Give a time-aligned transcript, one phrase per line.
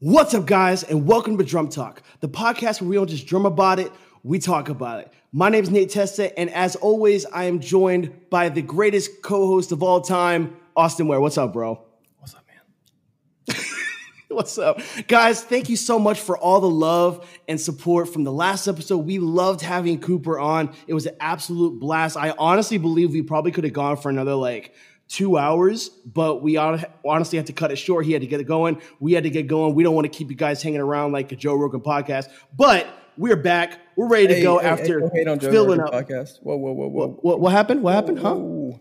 [0.00, 3.46] What's up, guys, and welcome to Drum Talk, the podcast where we don't just drum
[3.46, 3.92] about it,
[4.24, 5.12] we talk about it.
[5.30, 9.70] My name is Nate Testa, and as always, I am joined by the greatest co-host
[9.70, 11.20] of all time, Austin Ware.
[11.20, 11.80] What's up, bro?
[12.18, 13.56] What's up, man?
[14.28, 14.80] What's up?
[15.06, 18.98] Guys, thank you so much for all the love and support from the last episode.
[18.98, 20.74] We loved having Cooper on.
[20.88, 22.16] It was an absolute blast.
[22.16, 24.74] I honestly believe we probably could have gone for another like
[25.08, 28.06] two hours, but we honestly had to cut it short.
[28.06, 28.80] He had to get it going.
[29.00, 29.74] We had to get going.
[29.74, 32.86] We don't want to keep you guys hanging around like a Joe Rogan podcast, but
[33.16, 33.78] we're back.
[33.96, 35.92] We're ready to Hey, go hey, after hey, don't filling up.
[35.92, 36.42] podcast.
[36.42, 37.08] Whoa, whoa, whoa, whoa.
[37.22, 37.82] What, what happened?
[37.82, 38.18] What happened?
[38.18, 38.34] Huh?
[38.34, 38.80] Don't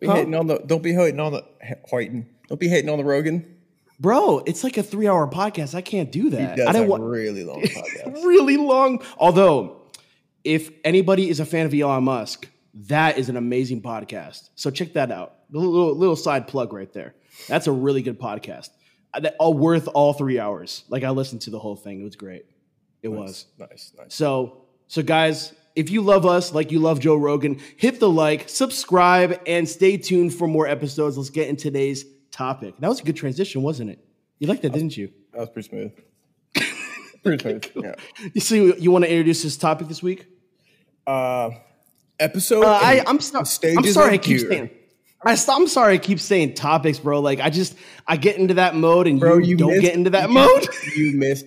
[0.00, 0.14] be Huh?
[0.14, 0.58] hating on the.
[0.64, 1.44] Don't be hating on the
[1.90, 2.26] hating.
[2.48, 3.56] Don't be hating on the Rogan.
[4.00, 5.74] Bro, it's like a three hour podcast.
[5.74, 6.60] I can't do that.
[6.60, 8.14] I didn't want really long podcast.
[8.24, 9.02] really long.
[9.18, 9.82] Although,
[10.44, 14.50] if anybody is a fan of Elon Musk, that is an amazing podcast.
[14.54, 15.34] So check that out.
[15.50, 17.14] Little, little side plug right there.
[17.46, 18.70] That's a really good podcast.
[19.18, 20.84] That all worth all three hours.
[20.88, 22.00] Like I listened to the whole thing.
[22.00, 22.44] It was great.
[23.02, 23.46] It was.
[23.58, 24.14] nice, nice.
[24.14, 28.48] So, so guys, if you love us like you love Joe Rogan, hit the like,
[28.48, 31.16] subscribe, and stay tuned for more episodes.
[31.16, 32.74] Let's get in today's topic.
[32.80, 34.04] That was a good transition, wasn't it?
[34.38, 35.12] You liked that, didn't you?
[35.32, 35.92] That was pretty smooth.
[37.22, 37.84] pretty smooth.
[37.84, 37.94] Yeah.
[38.34, 40.26] You see, you want to introduce this topic this week?
[41.06, 41.50] Uh,
[42.18, 42.64] episode.
[42.64, 44.14] Uh, I, I'm, so, I'm sorry.
[44.14, 44.70] I keep saying.
[45.22, 45.94] I, am sorry.
[45.94, 47.20] I keep saying topics, bro.
[47.20, 49.94] Like I just I get into that mode, and Bro, you, you don't missed- get
[49.94, 50.68] into that you- mode.
[50.96, 51.46] You missed.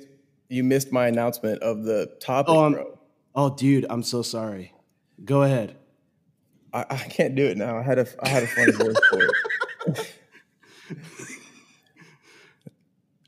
[0.50, 3.00] You missed my announcement of the topic, Oh, bro.
[3.34, 4.74] Oh, dude, I'm so sorry.
[5.24, 5.78] Go ahead.
[6.74, 7.78] I, I can't do it now.
[7.78, 8.08] I had a.
[8.20, 9.22] I had a funny voice for
[9.88, 10.14] it.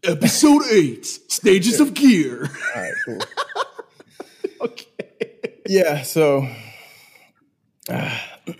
[0.03, 2.50] Episode eight: Stages of Gear.
[2.75, 3.19] All right, cool.
[4.61, 4.88] okay.
[5.66, 6.45] Yeah, so
[7.88, 8.17] uh,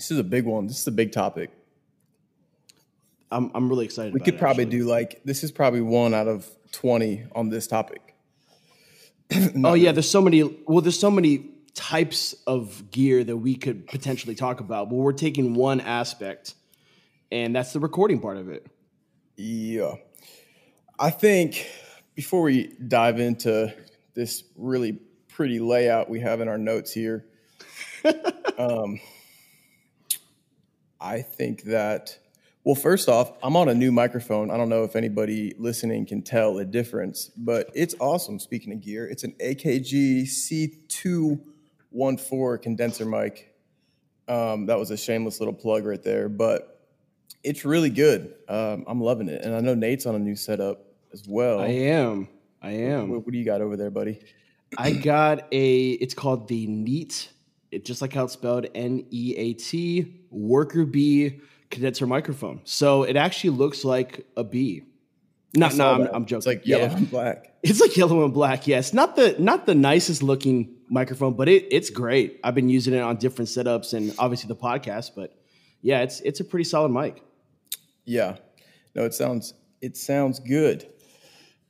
[0.00, 0.66] this is a big one.
[0.66, 1.50] This is a big topic.
[3.30, 4.14] I'm I'm really excited.
[4.14, 4.78] We could it, probably actually.
[4.78, 8.14] do like this is probably one out of twenty on this topic.
[9.62, 10.42] Oh yeah, there's so many.
[10.66, 15.12] Well, there's so many types of gear that we could potentially talk about, but we're
[15.12, 16.54] taking one aspect,
[17.30, 18.66] and that's the recording part of it.
[19.36, 19.96] Yeah.
[20.98, 21.66] I think
[22.14, 23.72] before we dive into
[24.14, 27.26] this really pretty layout we have in our notes here,
[28.58, 28.98] um,
[31.00, 32.18] I think that,
[32.64, 34.50] well, first off, I'm on a new microphone.
[34.50, 38.38] I don't know if anybody listening can tell a difference, but it's awesome.
[38.38, 40.22] Speaking of gear, it's an AKG
[41.92, 43.54] C214 condenser mic.
[44.28, 46.86] Um, that was a shameless little plug right there, but
[47.42, 48.34] it's really good.
[48.48, 51.60] Um, I'm loving it, and I know Nate's on a new setup as well.
[51.60, 52.28] I am.
[52.62, 53.08] I am.
[53.08, 54.20] What, what do you got over there, buddy?
[54.76, 55.90] I got a.
[55.92, 57.30] It's called the Neat.
[57.70, 62.60] It just like how it's spelled N E A T Worker Bee condenser microphone.
[62.64, 64.82] So it actually looks like a bee.
[65.54, 66.00] No, no, I'm.
[66.14, 66.38] I'm joking.
[66.38, 66.96] It's like yellow Yeah.
[66.96, 67.46] and black.
[67.62, 68.66] It's like yellow and black.
[68.66, 72.40] Yeah, not the not the nicest looking microphone, but it it's great.
[72.42, 75.10] I've been using it on different setups and obviously the podcast.
[75.14, 75.34] But
[75.82, 77.22] yeah, it's it's a pretty solid mic,
[78.06, 78.36] Yeah.
[78.94, 79.52] No, it sounds
[79.82, 80.88] it sounds good.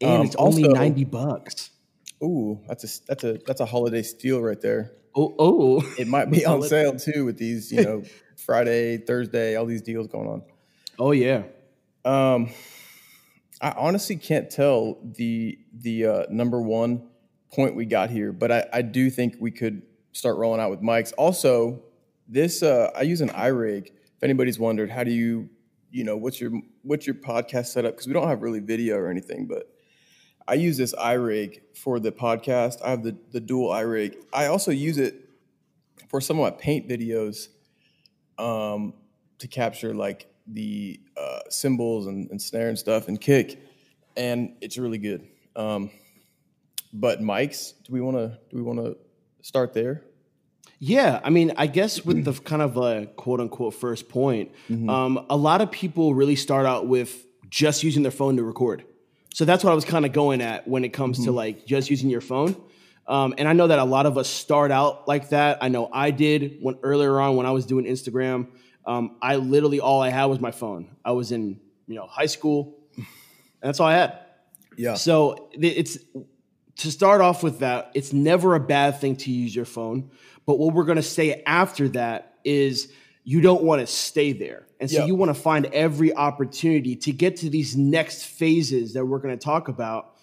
[0.00, 1.70] and Um, it's only also- ninety bucks.
[2.22, 4.92] Ooh, that's a that's a that's a holiday steal right there.
[5.14, 8.02] Oh, oh, It might be on sale too with these, you know,
[8.36, 10.42] Friday, Thursday, all these deals going on.
[10.98, 11.42] oh yeah.
[12.04, 12.50] Um,
[13.60, 17.08] I honestly can't tell the the uh, number one
[17.52, 19.82] point we got here, but I, I do think we could
[20.12, 21.12] start rolling out with mics.
[21.18, 21.82] Also,
[22.26, 23.88] this uh, I use an iRig.
[23.88, 25.50] If anybody's wondered, how do you,
[25.90, 27.92] you know, what's your what's your podcast setup?
[27.94, 29.68] Because we don't have really video or anything, but
[30.50, 32.82] I use this iRig for the podcast.
[32.84, 34.16] I have the the dual iRig.
[34.32, 35.14] I also use it
[36.08, 37.46] for some of my paint videos
[38.36, 38.94] um,
[39.38, 43.60] to capture like the uh, cymbals and, and snare and stuff and kick,
[44.16, 45.28] and it's really good.
[45.54, 45.92] Um,
[46.92, 48.96] but mics, do we want to do we want to
[49.42, 50.02] start there?
[50.80, 54.50] Yeah, I mean, I guess with the kind of a quote unquote first point,
[54.88, 58.84] um, a lot of people really start out with just using their phone to record.
[59.34, 61.90] So that's what I was kind of going at when it comes to like just
[61.90, 62.56] using your phone.
[63.06, 65.58] Um, and I know that a lot of us start out like that.
[65.60, 68.48] I know I did when earlier on when I was doing Instagram.
[68.86, 70.96] Um, I literally all I had was my phone.
[71.04, 73.06] I was in you know high school, and
[73.60, 74.18] that's all I had.
[74.76, 75.98] Yeah, So it's
[76.76, 80.10] to start off with that, it's never a bad thing to use your phone.
[80.46, 82.90] But what we're going to say after that is
[83.30, 84.66] you don't want to stay there.
[84.80, 85.06] And so Yeah.
[85.06, 89.38] you want to find every opportunity to get to these next phases that we're going
[89.38, 90.16] to talk about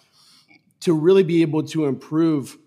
[0.81, 2.57] to really be able to improve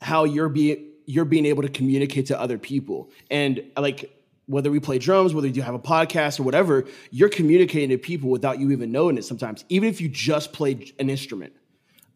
[0.00, 3.10] how you're being you're being able to communicate to other people.
[3.30, 7.90] And like whether we play drums, whether you have a podcast or whatever, you're communicating
[7.90, 11.52] to people without you even knowing it sometimes, even if you just play an instrument.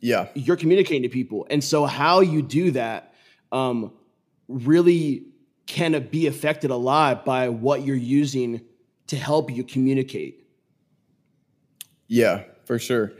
[0.00, 0.28] Yeah.
[0.34, 1.46] You're communicating to people.
[1.50, 3.12] And so, how you do that
[3.52, 3.92] um,
[4.48, 5.26] really
[5.68, 8.62] can it be affected a lot by what you're using
[9.06, 10.44] to help you communicate.
[12.08, 13.12] Yeah, for sure.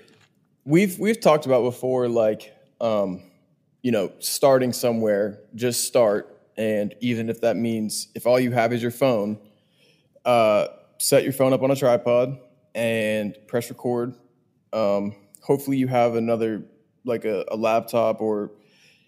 [0.65, 3.23] We've we've talked about before, like, um,
[3.83, 8.73] you know, starting somewhere, just start and even if that means if all you have
[8.73, 9.39] is your phone,
[10.25, 10.67] uh,
[10.99, 12.37] set your phone up on a tripod
[12.75, 14.15] and press record.
[14.73, 16.65] Um, hopefully, you have another,
[17.05, 18.51] like a, a, laptop or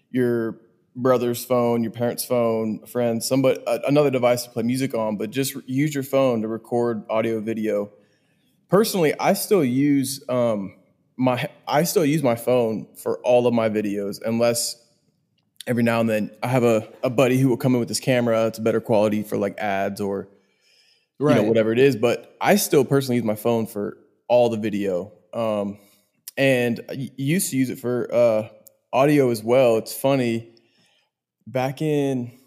[0.09, 0.61] your
[0.95, 5.55] brother's phone, your parents' phone, friends, somebody, another device to play music on, but just
[5.67, 7.91] use your phone to record audio, video.
[8.67, 10.75] Personally, I still use um,
[11.17, 14.75] my I still use my phone for all of my videos unless
[15.67, 17.99] every now and then I have a, a buddy who will come in with his
[17.99, 18.47] camera.
[18.47, 20.27] It's a better quality for like ads or
[21.19, 21.35] right.
[21.35, 21.95] you know whatever it is.
[21.95, 23.97] But I still personally use my phone for
[24.27, 25.11] all the video.
[25.33, 25.77] Um,
[26.37, 28.49] and I used to use it for uh,
[28.93, 29.77] audio as well.
[29.77, 30.50] It's funny.
[31.51, 32.39] Back in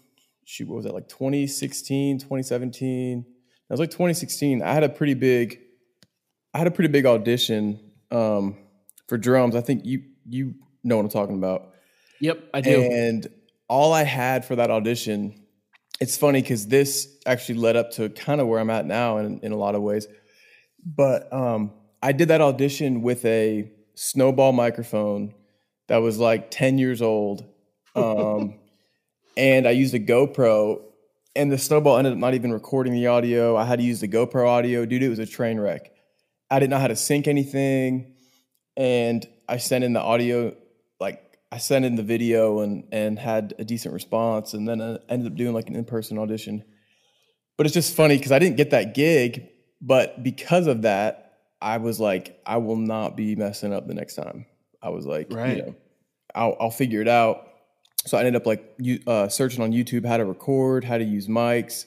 [0.45, 3.25] shoot, what was that like 2016, 2017?
[3.27, 4.61] It was like 2016.
[4.61, 5.59] I had a pretty big,
[6.53, 7.79] I had a pretty big audition
[8.11, 8.57] um,
[9.07, 9.55] for drums.
[9.55, 11.73] I think you you know what I'm talking about.
[12.21, 12.81] Yep, I do.
[12.81, 13.27] And
[13.67, 15.45] all I had for that audition,
[15.99, 19.39] it's funny because this actually led up to kind of where I'm at now in,
[19.39, 20.07] in a lot of ways.
[20.85, 21.71] But um,
[22.01, 25.33] I did that audition with a snowball microphone
[25.87, 27.45] that was like 10 years old.
[27.95, 28.55] Um,
[29.37, 30.81] and I used a GoPro,
[31.35, 33.55] and the snowball ended up not even recording the audio.
[33.55, 34.85] I had to use the GoPro audio.
[34.85, 35.91] Dude, it was a train wreck.
[36.49, 38.13] I didn't know how to sync anything.
[38.77, 40.55] And I sent in the audio
[40.99, 44.97] like I sent in the video and and had a decent response, and then I
[45.09, 46.63] ended up doing like an in person audition.
[47.57, 49.49] But it's just funny because I didn't get that gig,
[49.81, 51.25] but because of that,
[51.61, 54.45] I was like, I will not be messing up the next time.
[54.81, 55.57] I was like, right.
[55.57, 55.75] you know,
[56.35, 57.47] I'll, I'll figure it out.
[58.05, 61.27] So I ended up like uh, searching on YouTube how to record, how to use
[61.27, 61.85] mics,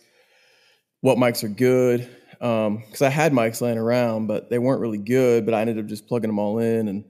[1.01, 2.09] what mics are good.
[2.33, 5.45] Because um, I had mics laying around, but they weren't really good.
[5.45, 7.05] But I ended up just plugging them all in, and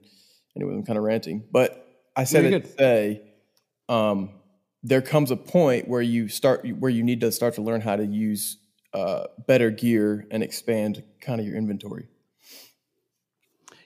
[0.57, 1.45] anyway, I'm kind of ranting.
[1.51, 3.23] But I said it to say,
[3.89, 4.31] um,
[4.83, 7.97] there comes a point where you start where you need to start to learn how
[7.97, 8.59] to use
[8.95, 12.09] uh, better gear and expand kind of your inventory.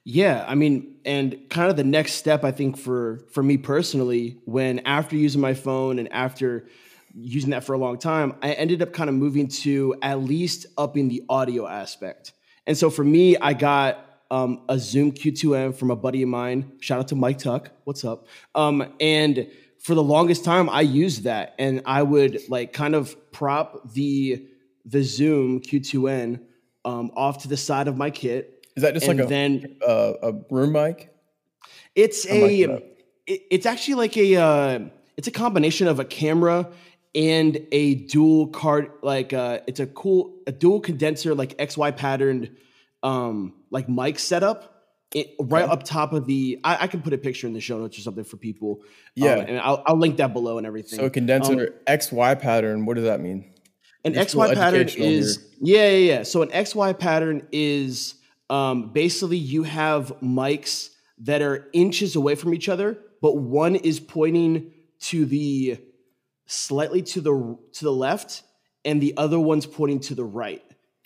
[0.04, 4.38] Yeah, I mean, and kind of the next step I think for for me personally,
[4.44, 6.66] when after using my phone and after
[7.14, 10.66] using that for a long time, I ended up kind of moving to at least
[10.76, 12.32] upping the audio aspect.
[12.66, 16.72] And so for me, I got um, a Zoom Q2N from a buddy of mine.
[16.81, 17.70] Shout out to Mike Tuck.
[17.84, 18.26] What's up?
[18.54, 19.46] Um, and
[19.78, 24.49] for the longest time, I used that, and I would like kind of prop the
[24.84, 26.40] the Zoom Q2N
[26.84, 28.62] um, off to the side of my kit.
[28.77, 31.15] Is that just like a then uh, a room mic?
[31.95, 32.63] It's a
[33.27, 34.79] it, it's actually like a uh,
[35.17, 36.69] it's a combination of a camera
[37.15, 42.51] and a dual card like uh, it's a cool a dual condenser like XY patterned
[43.03, 44.73] um, like mic setup
[45.15, 45.73] it, right okay.
[45.73, 46.59] up top of the.
[46.65, 48.83] I, I, can put a picture in the show notes or something for people.
[49.15, 50.99] Yeah, um, and I'll, I'll, link that below and everything.
[50.99, 52.87] So a condenser um, XY pattern.
[52.87, 53.53] What does that mean?
[54.05, 56.23] An XY pattern is yeah, yeah, yeah.
[56.23, 58.15] So an XY pattern is
[58.52, 63.99] um, basically you have mics that are inches away from each other, but one is
[63.99, 65.78] pointing to the
[66.44, 68.42] slightly to the to the left,
[68.85, 70.62] and the other one's pointing to the right.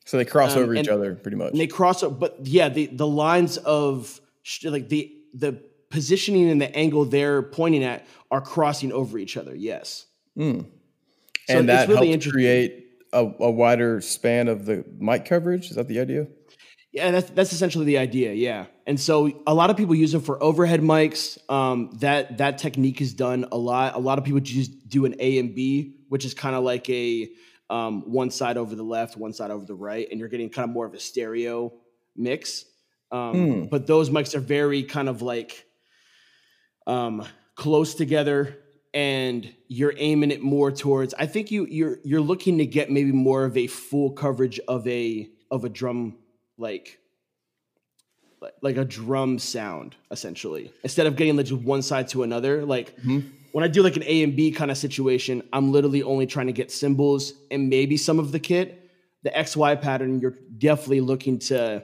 [0.06, 1.52] So they cross um, over each other pretty much.
[1.52, 4.20] And they cross, over, but yeah, the the lines of
[4.64, 9.54] like the the positioning and the angle they're pointing at are crossing over each other.
[9.54, 10.06] Yes.
[10.36, 10.66] Mm.
[11.46, 15.70] So and that really helps create a, a, wider span of the mic coverage.
[15.70, 16.26] Is that the idea?
[16.96, 18.32] Yeah, that's that's essentially the idea.
[18.32, 21.38] Yeah, and so a lot of people use them for overhead mics.
[21.50, 23.96] Um, that that technique is done a lot.
[23.96, 26.88] A lot of people just do an A and B, which is kind of like
[26.88, 27.28] a
[27.68, 30.70] um, one side over the left, one side over the right, and you're getting kind
[30.70, 31.70] of more of a stereo
[32.16, 32.64] mix.
[33.12, 33.64] Um, hmm.
[33.64, 35.66] But those mics are very kind of like
[36.86, 37.26] um,
[37.56, 38.56] close together,
[38.94, 41.12] and you're aiming it more towards.
[41.12, 44.88] I think you you're you're looking to get maybe more of a full coverage of
[44.88, 46.16] a of a drum
[46.58, 46.98] like
[48.62, 52.96] like a drum sound essentially instead of getting like just one side to another like
[52.98, 53.20] mm-hmm
[53.56, 56.48] when I do like an A and B kind of situation, I'm literally only trying
[56.48, 58.90] to get cymbals and maybe some of the kit.
[59.22, 61.82] The XY pattern, you're definitely looking to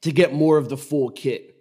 [0.00, 1.54] to get more of the full kit.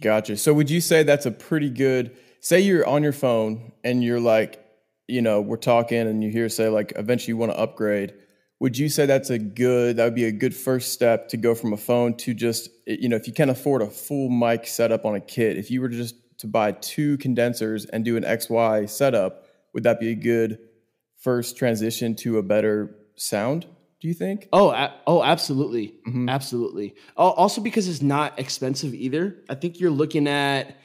[0.00, 0.36] Gotcha.
[0.36, 4.18] So would you say that's a pretty good say you're on your phone and you're
[4.18, 4.58] like,
[5.06, 8.14] you know, we're talking and you hear say like eventually you want to upgrade.
[8.62, 11.52] Would you say that's a good that would be a good first step to go
[11.52, 15.04] from a phone to just you know if you can afford a full mic setup
[15.04, 18.88] on a kit if you were just to buy two condensers and do an xy
[18.88, 20.60] setup would that be a good
[21.18, 23.66] first transition to a better sound
[24.00, 24.48] do you think?
[24.52, 25.94] Oh a- oh absolutely.
[26.08, 26.28] Mm-hmm.
[26.28, 26.96] absolutely.
[27.16, 30.76] Also because it's not expensive either i think you're looking at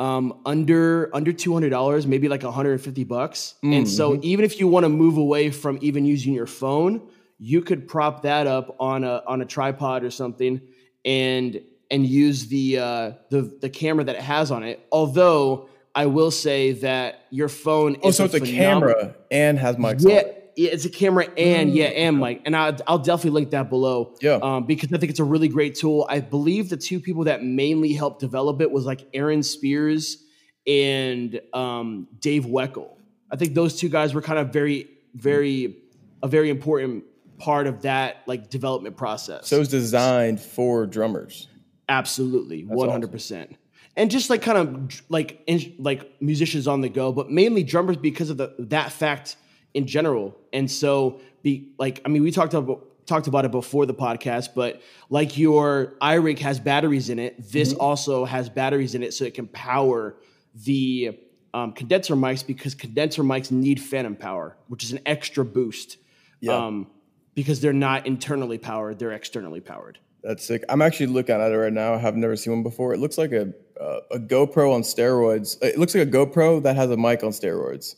[0.00, 3.54] um, under under two hundred dollars, maybe like hundred and fifty bucks.
[3.58, 3.72] Mm-hmm.
[3.74, 4.24] And so mm-hmm.
[4.24, 7.06] even if you want to move away from even using your phone,
[7.38, 10.62] you could prop that up on a on a tripod or something,
[11.04, 14.80] and and use the uh, the the camera that it has on it.
[14.90, 17.98] Although I will say that your phone.
[18.02, 20.08] Oh, so it's a camera and has mics.
[20.08, 20.22] Yeah,
[20.66, 21.76] it's a camera and mm.
[21.76, 22.42] yeah, and mic.
[22.44, 24.14] And I'll, I'll definitely link that below.
[24.20, 24.38] Yeah.
[24.42, 26.06] Um, because I think it's a really great tool.
[26.08, 30.24] I believe the two people that mainly helped develop it was like Aaron Spears
[30.66, 32.88] and um, Dave Weckl.
[33.30, 35.76] I think those two guys were kind of very, very,
[36.22, 37.04] a very important
[37.38, 39.48] part of that like development process.
[39.48, 41.48] So it's designed for drummers.
[41.88, 43.56] Absolutely, one hundred percent
[43.96, 47.96] and just like kind of like in, like musicians on the go, but mainly drummers
[47.96, 49.36] because of the that fact
[49.74, 50.36] in general.
[50.52, 54.50] And so be like, I mean, we talked about talked about it before the podcast,
[54.54, 57.80] but like your iRig has batteries in it, this mm-hmm.
[57.80, 60.14] also has batteries in it so it can power
[60.54, 61.18] the
[61.52, 65.96] um, condenser mics because condenser mics need phantom power, which is an extra boost.
[66.40, 66.54] Yeah.
[66.54, 66.86] Um,
[67.34, 69.98] because they're not internally powered, they're externally powered.
[70.22, 70.64] That's sick.
[70.68, 71.94] I'm actually looking at it right now.
[71.94, 72.92] I have never seen one before.
[72.92, 75.56] It looks like a uh, a GoPro on steroids.
[75.62, 77.96] It looks like a GoPro that has a mic on steroids.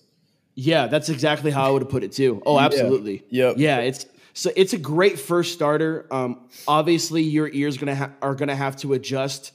[0.54, 2.42] Yeah, that's exactly how I would have put it too.
[2.44, 3.24] Oh, absolutely.
[3.30, 3.48] Yeah.
[3.48, 3.56] Yep.
[3.58, 6.06] Yeah, it's so it's a great first starter.
[6.10, 9.52] Um, obviously, your ears gonna ha- are gonna have to adjust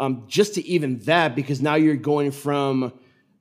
[0.00, 2.92] um, just to even that because now you're going from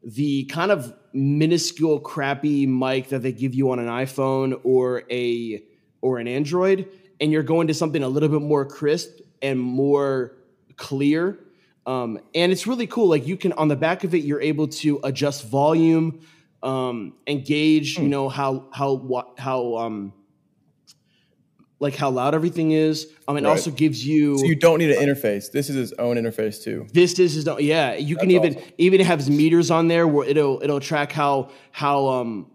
[0.03, 5.63] the kind of minuscule, crappy mic that they give you on an iPhone or a
[6.01, 6.88] or an Android,
[7.20, 10.34] and you're going to something a little bit more crisp and more
[10.77, 11.39] clear.
[11.86, 13.08] Um, and it's really cool.
[13.08, 16.22] Like you can on the back of it, you're able to adjust volume
[16.63, 17.98] um, engage.
[17.98, 18.10] You hmm.
[18.10, 20.13] know how how how um
[21.82, 23.08] like how loud everything is.
[23.27, 23.50] Um, it right.
[23.50, 24.38] also gives you.
[24.38, 25.51] So you don't need an interface.
[25.51, 26.88] This is its own interface too.
[26.94, 27.58] This is his own.
[27.62, 28.72] Yeah, you That's can even awesome.
[28.77, 32.51] even have meters on there where it'll it'll track how how um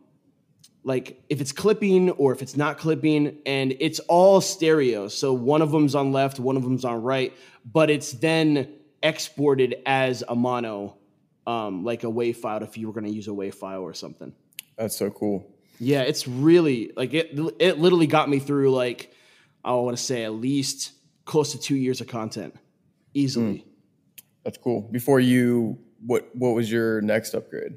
[0.84, 5.08] like if it's clipping or if it's not clipping, and it's all stereo.
[5.08, 7.36] So one of them's on left, one of them's on right,
[7.70, 8.72] but it's then
[9.02, 10.96] exported as a mono
[11.46, 13.94] um, like a WAV file if you were going to use a WAV file or
[13.94, 14.32] something.
[14.76, 15.46] That's so cool.
[15.78, 17.38] Yeah, it's really like it.
[17.58, 19.12] It literally got me through like
[19.64, 20.92] I want to say at least
[21.24, 22.54] close to two years of content
[23.12, 23.58] easily.
[23.58, 23.64] Mm.
[24.44, 24.82] That's cool.
[24.82, 27.76] Before you, what what was your next upgrade?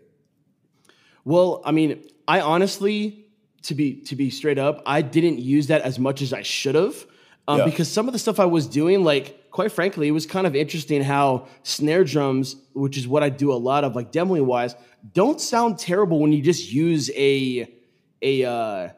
[1.25, 3.25] Well, I mean, I honestly,
[3.63, 6.75] to be to be straight up, I didn't use that as much as I should
[6.75, 7.05] have,
[7.47, 7.65] um, yeah.
[7.65, 10.55] because some of the stuff I was doing, like quite frankly, it was kind of
[10.55, 14.75] interesting how snare drums, which is what I do a lot of, like demoing wise,
[15.13, 17.73] don't sound terrible when you just use a
[18.21, 18.89] a uh,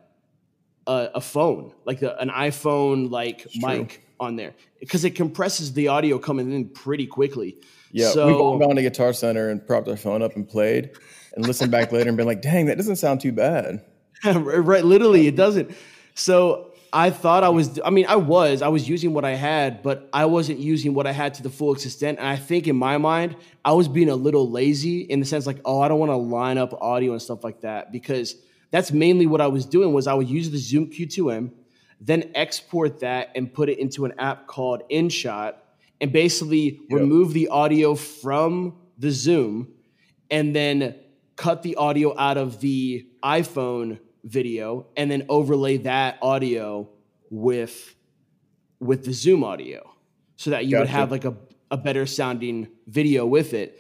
[0.88, 4.00] a, a, phone, like the, an iPhone like it's mic true.
[4.20, 7.58] on there, because it compresses the audio coming in pretty quickly.
[7.92, 10.92] Yeah, so, we've all gone to Guitar Center and propped our phone up and played,
[11.36, 13.84] and listened back later and been like, "Dang, that doesn't sound too bad."
[14.26, 15.72] right, literally, it doesn't.
[16.16, 19.82] So I thought I was, I mean, I was, I was using what I had,
[19.82, 22.20] but I wasn't using what I had to the full extent.
[22.20, 25.48] And I think in my mind, I was being a little lazy in the sense
[25.48, 28.36] like, oh, I don't want to line up audio and stuff like that because
[28.72, 31.52] that's mainly what I was doing was I would use the Zoom Q2N,
[32.02, 35.54] then export that and put it into an app called InShot
[36.02, 37.00] and basically yep.
[37.00, 39.70] remove the audio from the Zoom
[40.30, 40.96] and then
[41.38, 46.90] cut the audio out of the iPhone video and then overlay that audio
[47.30, 47.96] with
[48.80, 49.90] with the Zoom audio
[50.36, 50.82] so that you gotcha.
[50.82, 51.36] would have like a,
[51.70, 53.80] a better sounding video with it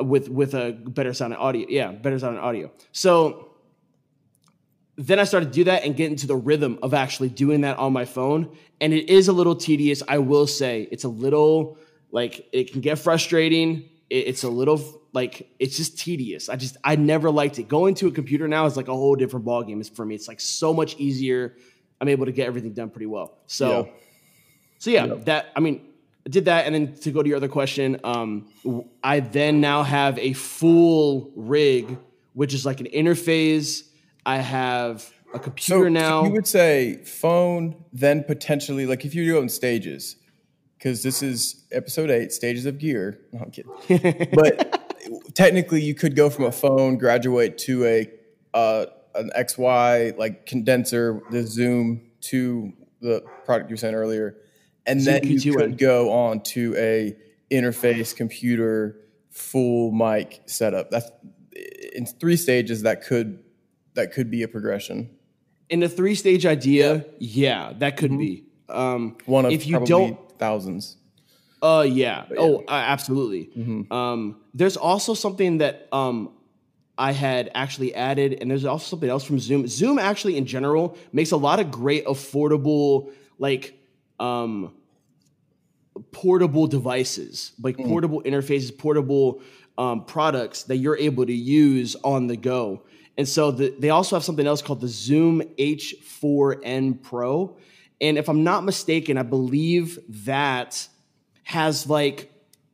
[0.00, 1.66] with with a better sounding audio.
[1.68, 2.72] Yeah, better sounding audio.
[2.92, 3.50] So
[4.96, 7.78] then I started to do that and get into the rhythm of actually doing that
[7.78, 8.56] on my phone.
[8.80, 10.02] And it is a little tedious.
[10.06, 11.78] I will say it's a little
[12.10, 13.88] like it can get frustrating.
[14.12, 16.48] It's a little like it's just tedious.
[16.48, 17.68] I just I never liked it.
[17.68, 19.80] Going to a computer now is like a whole different ballgame.
[19.80, 20.14] It's for me.
[20.14, 21.56] It's like so much easier.
[22.00, 23.38] I'm able to get everything done pretty well.
[23.46, 23.92] So, yeah.
[24.78, 25.86] so yeah, yeah, that I mean,
[26.26, 28.48] I did that, and then to go to your other question, um,
[29.02, 31.96] I then now have a full rig,
[32.34, 33.84] which is like an interface.
[34.26, 36.22] I have a computer so, now.
[36.22, 40.16] So you would say phone, then potentially like if you do it in stages,
[40.82, 43.20] because this is episode eight, stages of gear.
[43.32, 44.28] No, I'm kidding.
[44.34, 48.10] but technically you could go from a phone, graduate to a
[48.52, 54.36] uh, an XY like condenser, the Zoom to the product you saying earlier,
[54.84, 55.56] and Zoom then you Q2N.
[55.56, 57.16] could go on to a
[57.52, 58.96] interface computer
[59.30, 60.90] full mic setup.
[60.90, 61.10] That's
[61.94, 62.82] in three stages.
[62.82, 63.38] That could
[63.94, 65.10] that could be a progression.
[65.70, 68.46] In the three stage idea, yeah, that could be.
[68.68, 70.96] Um, One of if you don't thousands.
[71.62, 72.24] Uh, yeah.
[72.36, 73.50] Oh, uh, absolutely.
[73.90, 76.32] Um, there's also something that um,
[76.98, 79.68] I had actually added, and there's also something else from Zoom.
[79.68, 83.78] Zoom actually, in general, makes a lot of great, affordable, like,
[84.18, 84.74] um,
[86.10, 89.40] portable devices, like portable interfaces, portable
[89.78, 92.82] um, products that you're able to use on the go.
[93.16, 97.56] And so the, they also have something else called the Zoom H4n Pro.
[98.02, 100.86] And if I'm not mistaken, I believe that
[101.44, 102.30] has like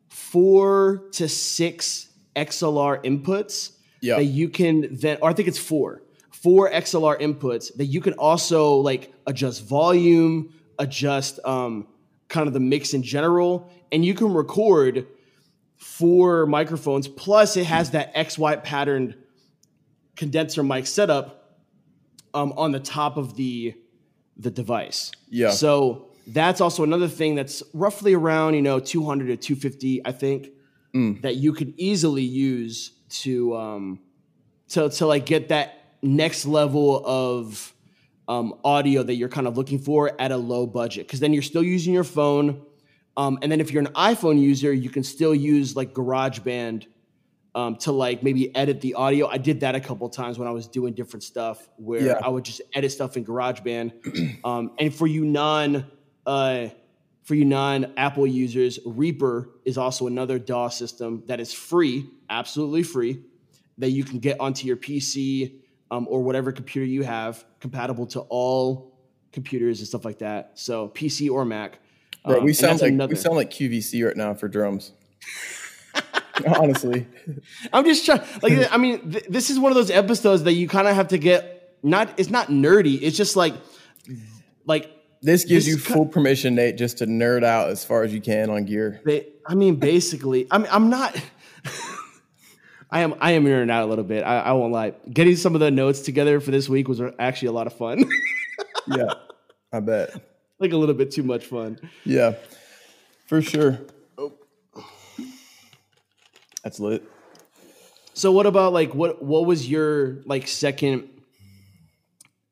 [0.08, 4.16] four to six XLR inputs Yeah.
[4.16, 8.14] that you can then, or I think it's four, four XLR inputs that you can
[8.14, 11.86] also like adjust volume, adjust um,
[12.28, 15.06] kind of the mix in general, and you can record
[15.76, 17.06] four microphones.
[17.08, 19.14] Plus, it has that X Y patterned
[20.16, 21.58] condenser mic setup
[22.34, 23.74] um, on the top of the
[24.38, 25.10] the device.
[25.28, 25.50] Yeah.
[25.50, 30.50] So that's also another thing that's roughly around you know 200 to 250, I think,
[31.22, 34.00] that you could easily use to um,
[34.68, 37.74] to to like get that next level of
[38.28, 41.06] um, audio that you're kind of looking for at a low budget.
[41.06, 42.62] Because then you're still using your phone,
[43.16, 46.86] um, and then if you're an iPhone user, you can still use like GarageBand
[47.54, 49.26] um, to like maybe edit the audio.
[49.26, 52.20] I did that a couple times when I was doing different stuff where Yeah.
[52.22, 54.40] I would just edit stuff in GarageBand.
[54.44, 55.86] um, and for you non
[56.26, 56.68] uh,
[57.24, 62.82] for you non Apple users, Reaper is also another DAW system that is free, absolutely
[62.82, 63.22] free,
[63.78, 65.54] that you can get onto your PC
[65.90, 68.94] um, or whatever computer you have, compatible to all
[69.32, 70.52] computers and stuff like that.
[70.54, 71.78] So PC or Mac.
[72.24, 74.92] Bro, Um, we and sound like another- we sound like QVC right now for drums.
[76.58, 77.06] Honestly,
[77.72, 78.20] I'm just trying.
[78.42, 81.08] Like, I mean, th- this is one of those episodes that you kind of have
[81.08, 81.76] to get.
[81.82, 82.98] Not, it's not nerdy.
[83.00, 83.54] It's just like,
[84.66, 84.90] like
[85.22, 88.20] this gives This you full permission, Nate, just to nerd out as far as you
[88.20, 89.00] can on gear.
[89.04, 91.16] Ba- I mean, basically, I'm I'm not.
[92.90, 94.22] I am I am nerding out a little bit.
[94.22, 94.94] I, I won't lie.
[95.12, 98.04] Getting some of the notes together for this week was actually a lot of fun.
[98.90, 99.12] Yeah,
[99.70, 100.14] I bet.
[100.58, 101.78] like a little bit too much fun.
[102.04, 102.36] Yeah,
[103.26, 103.78] for sure.
[106.64, 107.02] That's lit.
[108.14, 111.08] So what about like what what was your like second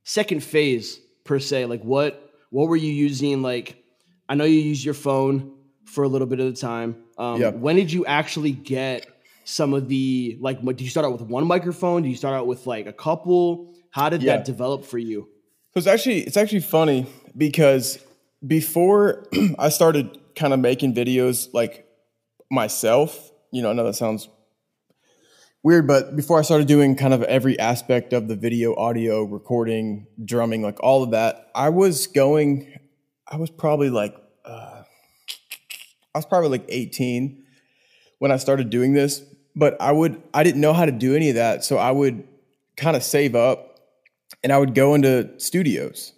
[0.04, 1.66] second phase per se?
[1.66, 3.42] Like what what were you using?
[3.42, 3.82] Like
[4.28, 5.52] I know you use your phone
[5.84, 6.96] for a little bit of the time.
[7.18, 7.50] Um, Yeah.
[7.50, 9.06] When did you actually get
[9.44, 10.60] some of the like?
[10.60, 12.02] What, did you start out with one microphone?
[12.02, 13.72] Did you start out with like a couple?
[13.90, 14.36] How did Yeah.
[14.36, 15.28] that develop for you?
[15.74, 17.98] So it's actually it's actually funny because
[18.46, 19.24] before
[19.58, 21.86] I started kind of making videos like
[22.50, 24.28] myself, you know, I know that sounds
[25.62, 30.06] weird, but before I started doing kind of every aspect of the video, audio, recording,
[30.22, 32.78] drumming, like all of that, I was going,
[33.26, 34.14] I was probably like,
[34.44, 34.82] uh,
[36.14, 37.44] I was probably like 18
[38.18, 39.22] when I started doing this,
[39.54, 41.64] but I would, I didn't know how to do any of that.
[41.64, 42.28] So I would
[42.76, 43.80] kind of save up
[44.44, 46.12] and I would go into studios.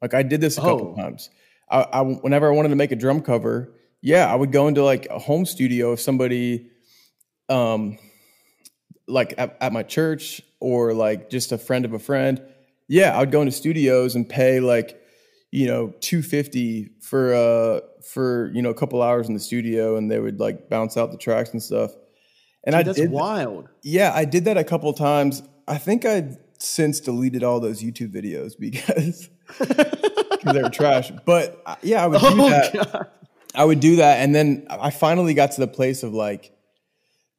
[0.00, 1.02] Like I did this a couple Oh.
[1.02, 1.28] times.
[1.68, 3.74] I, I whenever I wanted to make a drum cover,
[4.08, 6.70] yeah, I would go into like a home studio if somebody,
[7.50, 7.98] um,
[9.06, 12.40] like at, at my church or like just a friend of a friend.
[12.88, 14.98] Yeah, I would go into studios and pay like,
[15.50, 17.80] you know, two fifty for uh
[18.12, 21.12] for you know a couple hours in the studio, and they would like bounce out
[21.12, 21.90] the tracks and stuff.
[22.64, 23.68] And I That's did wild.
[23.82, 25.42] yeah, I did that a couple times.
[25.66, 31.12] I think I since deleted all those YouTube videos because because they were trash.
[31.26, 32.72] But uh, yeah, I would do Oh that.
[32.72, 33.06] god.
[33.58, 36.52] I would do that, and then I finally got to the place of like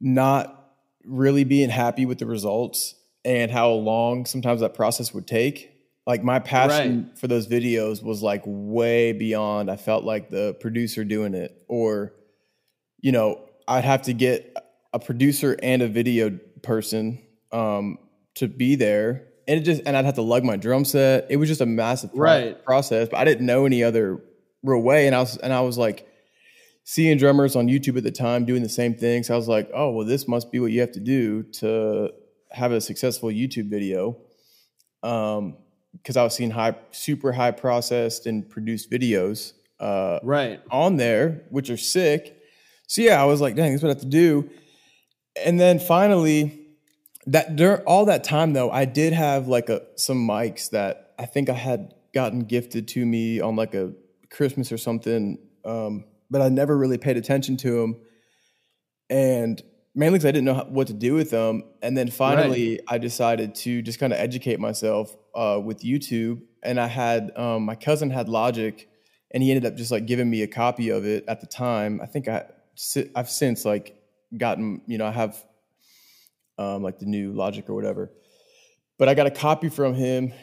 [0.01, 0.55] not
[1.03, 2.93] really being happy with the results
[3.25, 5.71] and how long sometimes that process would take.
[6.05, 9.69] Like my passion for those videos was like way beyond.
[9.71, 12.13] I felt like the producer doing it, or
[13.01, 14.55] you know, I'd have to get
[14.91, 17.19] a producer and a video person
[17.51, 17.97] um,
[18.35, 21.27] to be there, and it just and I'd have to lug my drum set.
[21.29, 22.65] It was just a massive pro- Right.
[22.65, 24.21] process, but I didn't know any other
[24.63, 26.07] real way, and I was and I was like
[26.89, 29.21] seeing drummers on YouTube at the time doing the same thing.
[29.21, 32.09] So I was like, oh well, this must be what you have to do to
[32.49, 34.17] have a successful YouTube video.
[35.03, 35.57] Um,
[35.93, 40.61] because I was seeing high, super high processed and produced videos uh, Right.
[40.71, 42.35] on there, which are sick.
[42.87, 44.49] So yeah, I was like, dang, this is what I have to do.
[45.45, 46.59] And then finally,
[47.27, 51.27] that during all that time though, I did have like a some mics that I
[51.27, 53.93] think I had gotten gifted to me on like a
[54.31, 58.01] Christmas or something, um, but I never really paid attention to them,
[59.09, 59.61] and
[59.95, 61.63] mainly because I didn't know what to do with them.
[61.81, 62.81] And then finally, right.
[62.87, 67.63] I decided to just kind of educate myself uh, with YouTube, and I had um,
[67.63, 68.87] my cousin had Logic,
[69.31, 71.99] and he ended up just like giving me a copy of it at the time.
[72.01, 72.45] I think I
[73.15, 73.95] I've since like
[74.37, 75.43] gotten you know I have
[76.59, 78.11] um, like the new Logic or whatever.
[78.97, 80.33] But I got a copy from him.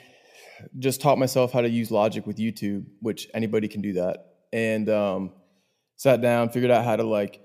[0.79, 4.37] Just taught myself how to use Logic with YouTube, which anybody can do that.
[4.53, 5.33] And um,
[5.97, 7.41] sat down, figured out how to like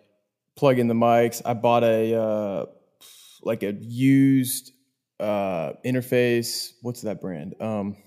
[0.56, 1.42] plug in the mics.
[1.44, 2.66] I bought a uh,
[3.42, 4.72] like a used
[5.20, 6.74] uh, interface.
[6.82, 7.56] What's that brand?
[7.60, 7.98] Um,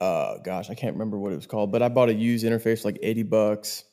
[0.00, 2.84] uh, gosh, I can't remember what it was called, but I bought a used interface
[2.84, 3.84] like eighty bucks.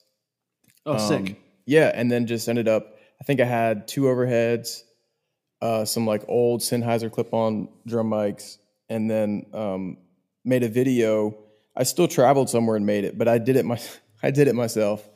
[0.86, 1.42] Oh, um, sick!
[1.66, 2.96] Yeah, and then just ended up.
[3.20, 4.80] I think I had two overheads,
[5.62, 8.58] uh, some like old Sennheiser clip-on drum mics,
[8.90, 9.98] and then um,
[10.44, 11.38] made a video.
[11.76, 13.80] I still traveled somewhere and made it, but I did it my
[14.24, 15.08] I did it myself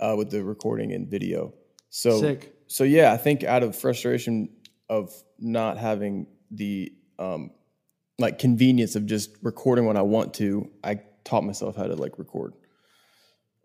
[0.00, 1.54] uh, with the recording and video.
[1.90, 2.54] So Sick.
[2.66, 4.48] so yeah, I think out of frustration
[4.88, 7.50] of not having the um,
[8.18, 12.18] like convenience of just recording when I want to, I taught myself how to like
[12.18, 12.54] record.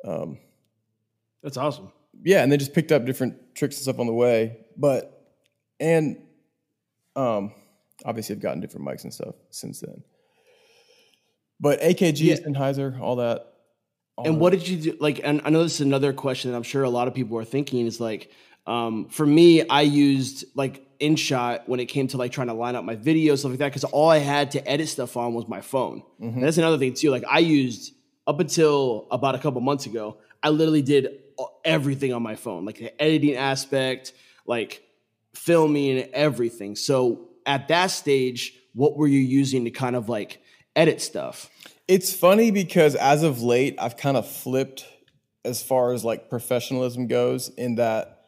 [0.05, 0.37] Um,
[1.43, 1.91] That's awesome.
[2.23, 4.65] Yeah, and then just picked up different tricks and stuff on the way.
[4.77, 5.33] But
[5.79, 6.17] and
[7.15, 7.53] um,
[8.05, 10.03] obviously I've gotten different mics and stuff since then.
[11.59, 12.35] But AKG, yeah.
[12.35, 13.45] Sennheiser, all that.
[14.25, 14.97] And what did you do?
[14.99, 17.37] Like, and I know this is another question that I'm sure a lot of people
[17.37, 18.31] are thinking is like,
[18.67, 22.75] um, for me, I used like InShot when it came to like trying to line
[22.75, 25.47] up my videos, stuff like that, because all I had to edit stuff on was
[25.47, 26.03] my phone.
[26.21, 26.41] Mm-hmm.
[26.41, 27.09] That's another thing too.
[27.09, 27.93] Like I used
[28.27, 31.19] up until about a couple months ago, I literally did
[31.65, 34.13] everything on my phone, like the editing aspect,
[34.45, 34.83] like
[35.33, 36.75] filming and everything.
[36.75, 40.41] So at that stage, what were you using to kind of like
[40.75, 41.49] edit stuff?
[41.89, 44.85] It's funny because as of late, I've kind of flipped
[45.43, 48.25] as far as like professionalism goes, in that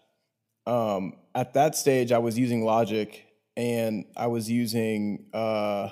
[0.66, 3.24] um, at that stage, I was using Logic
[3.56, 5.90] and I was using, uh,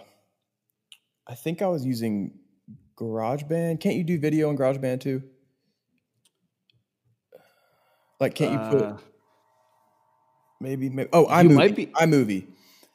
[1.28, 2.40] I think I was using
[2.98, 3.82] GarageBand.
[3.82, 5.22] Can't you do video in GarageBand too?
[8.20, 8.98] Like, can't you put uh,
[10.60, 12.48] maybe, maybe oh iMovie, might be iMovie.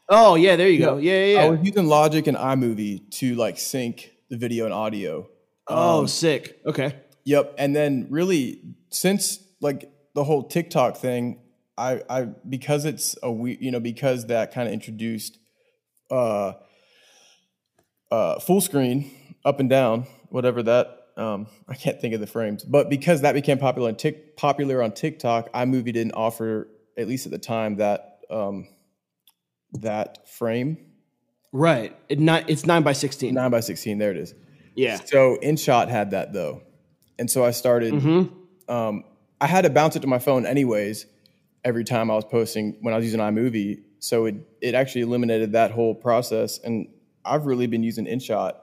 [0.08, 0.96] Oh yeah, there you go.
[0.96, 1.44] Yeah, yeah, yeah.
[1.44, 5.28] I was using Logic and iMovie to like sync the video and audio.
[5.66, 6.60] Oh, um, sick.
[6.66, 6.94] Okay.
[7.24, 7.54] Yep.
[7.58, 8.60] And then really
[8.90, 11.40] since like the whole TikTok thing,
[11.76, 15.38] I I because it's a we you know because that kind of introduced
[16.10, 16.52] uh
[18.10, 19.10] uh full screen
[19.44, 23.32] up and down whatever that um, I can't think of the frames, but because that
[23.34, 27.76] became popular on Tik, popular on TikTok, iMovie didn't offer, at least at the time,
[27.76, 28.66] that um,
[29.74, 30.78] that frame.
[31.56, 31.96] Right.
[32.08, 33.34] It not, it's nine by sixteen.
[33.34, 33.98] Nine by sixteen.
[33.98, 34.34] There it is.
[34.74, 34.98] Yeah.
[35.04, 36.62] So InShot had that though,
[37.16, 37.94] and so I started.
[37.94, 38.70] Mm-hmm.
[38.70, 39.04] Um,
[39.40, 41.06] I had to bounce it to my phone anyways
[41.64, 43.82] every time I was posting when I was using iMovie.
[44.00, 46.88] So it it actually eliminated that whole process, and
[47.24, 48.54] I've really been using InShot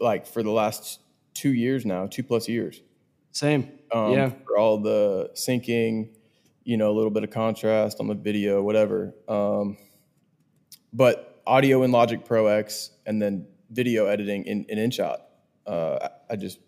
[0.00, 1.00] like for the last
[1.32, 2.80] two years now, two plus years.
[3.32, 3.72] Same.
[3.92, 4.30] Um, yeah.
[4.46, 6.10] For all the syncing,
[6.62, 9.12] you know, a little bit of contrast on the video, whatever.
[9.28, 9.76] Um,
[10.92, 15.18] but audio in Logic Pro X and then video editing in, in InShot.
[15.66, 16.58] Uh, I just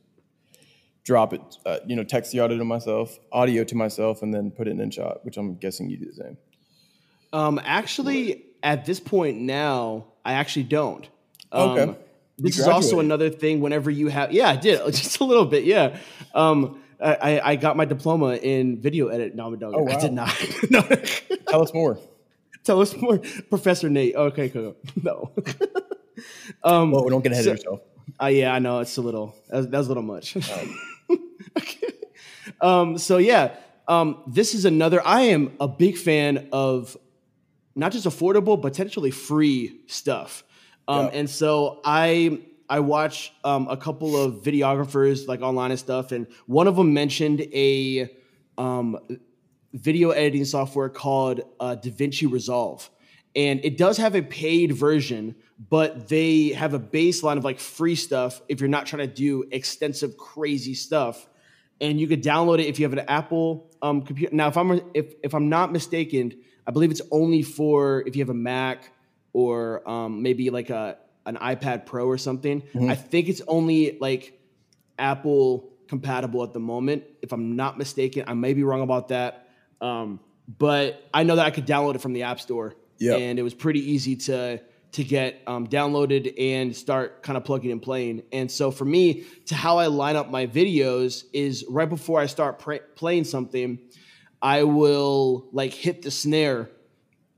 [1.04, 4.50] drop it, uh, you know, text the audio to myself, audio to myself, and then
[4.50, 6.36] put it in InShot, which I'm guessing you do the same.
[7.32, 11.08] Um, actually, at this point now, I actually don't.
[11.52, 11.96] Um, okay
[12.38, 15.64] this is also another thing whenever you have yeah i did just a little bit
[15.64, 15.98] yeah
[16.34, 19.92] um, I, I got my diploma in video edit no oh, wow.
[19.92, 20.34] i did not
[20.70, 20.80] no.
[21.48, 21.98] tell us more
[22.66, 23.18] tell us more.
[23.48, 24.14] Professor nate.
[24.14, 24.76] Okay cool.
[25.02, 25.33] No.
[26.64, 27.81] Um well we don't get ahead so, of yourself.
[28.22, 30.37] uh, yeah i know it's a little That's was, that a little much.
[31.59, 31.88] Okay.
[32.61, 33.55] um so yeah
[33.88, 36.96] um this is another i am a big fan of
[37.74, 40.42] not just affordable but potentially free stuff.
[40.88, 46.12] Um, And so I I watch um, a couple of videographers like online and stuff,
[46.12, 48.09] and one of them mentioned a
[48.59, 48.98] um,
[49.72, 52.88] video editing software called uh, DaVinci Resolve,
[53.35, 55.37] and it does have a paid version,
[55.68, 59.44] but they have a baseline of like free stuff if you're not trying to do
[59.50, 61.29] extensive, crazy stuff.
[61.79, 64.35] And you could download it if you have an Apple um, computer.
[64.35, 66.33] Now, if I'm if if I'm not mistaken,
[66.66, 68.90] I believe it's only for if you have a Mac
[69.35, 72.62] or um, maybe like a an iPad Pro or something.
[72.62, 72.88] Mm-hmm.
[72.88, 74.40] I think it's only like
[74.98, 78.24] Apple compatible at the moment, if I'm not mistaken.
[78.26, 79.45] I may be wrong about that,
[79.80, 80.20] um,
[80.58, 83.20] but I know that I could download it from the App Store Yep.
[83.20, 84.60] and it was pretty easy to
[84.92, 88.22] to get um, downloaded and start kind of plugging and playing.
[88.32, 92.26] And so for me, to how I line up my videos is right before I
[92.26, 93.78] start pr- playing something,
[94.40, 96.70] I will like hit the snare.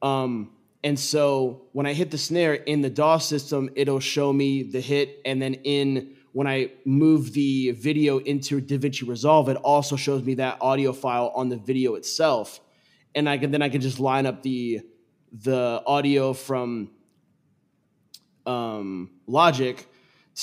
[0.03, 0.53] Um,
[0.85, 4.81] and so when I hit the snare in the DAW system, it'll show me the
[4.81, 10.22] hit, and then in when I move the video into DaVinci Resolve, it also shows
[10.22, 12.61] me that audio file on the video itself,
[13.12, 14.83] and I can then I can just line up the
[15.33, 16.92] the audio from
[18.46, 19.85] um, Logic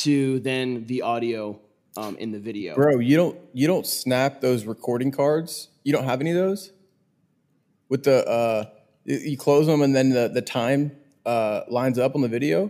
[0.03, 1.61] to then the audio
[1.95, 2.75] um, in the video.
[2.75, 5.69] Bro, you don't you don't snap those recording cards.
[5.85, 6.73] You don't have any of those
[7.87, 8.65] with the uh,
[9.05, 10.91] you- close them and then the the time
[11.25, 12.69] uh, lines up on the video.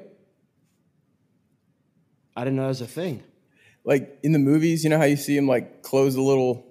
[2.35, 3.23] I didn't know that was a thing.
[3.83, 6.65] Like in the movies, you know how you see them like close the little.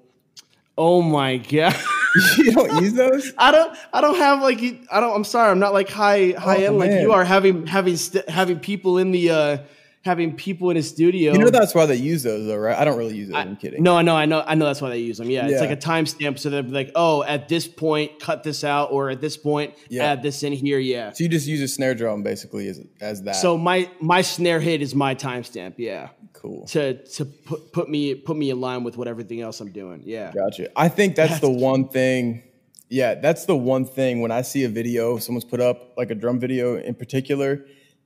[0.76, 1.76] Oh my god.
[2.38, 3.32] you don't use those.
[3.38, 3.76] I don't.
[3.92, 4.60] I don't have like.
[4.90, 5.14] I don't.
[5.14, 5.50] I'm sorry.
[5.50, 7.24] I'm not like high high Oh, end like you are.
[7.24, 9.58] Having having st- having people in the uh
[10.04, 11.32] having people in a studio.
[11.32, 12.76] You know that's why they use those though, right?
[12.76, 13.36] I don't really use those.
[13.36, 13.82] I, am kidding.
[13.82, 14.66] No, I know, I know, I know.
[14.66, 15.30] That's why they use them.
[15.30, 18.92] Yeah, it's like a timestamp, so they're like, oh, at this point, cut this out,
[18.92, 20.04] or at this point, Yeah.
[20.04, 20.78] add this in here.
[20.78, 21.12] Yeah.
[21.12, 23.36] So you just use a snare drum basically as as that.
[23.36, 25.74] So my my snare hit is my timestamp.
[25.78, 26.10] Yeah.
[26.34, 26.66] cool.
[26.66, 30.02] To to put put me put me in line with what everything else I'm doing.
[30.04, 30.32] Yeah.
[30.32, 30.68] Gotcha.
[30.78, 32.42] I think that's, the one thing.
[32.90, 36.14] Yeah, that's the one thing when I see a video someone's put up, like a
[36.14, 37.64] drum video in particular,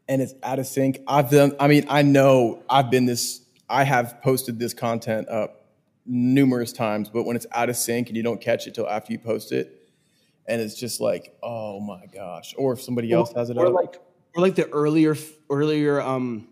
[0.09, 1.01] and it's out of sync.
[1.07, 1.55] I've done.
[1.61, 3.43] I mean, I know I've been this.
[3.69, 5.67] I have posted this content up
[6.07, 9.13] numerous times, but when it's out of sync and you don't catch it till after
[9.13, 9.91] you post it,
[10.47, 12.55] and it's just like, oh my gosh.
[12.57, 14.01] Or if somebody else has it or up, like
[14.35, 15.17] or like the earlier
[15.51, 16.49] earlier um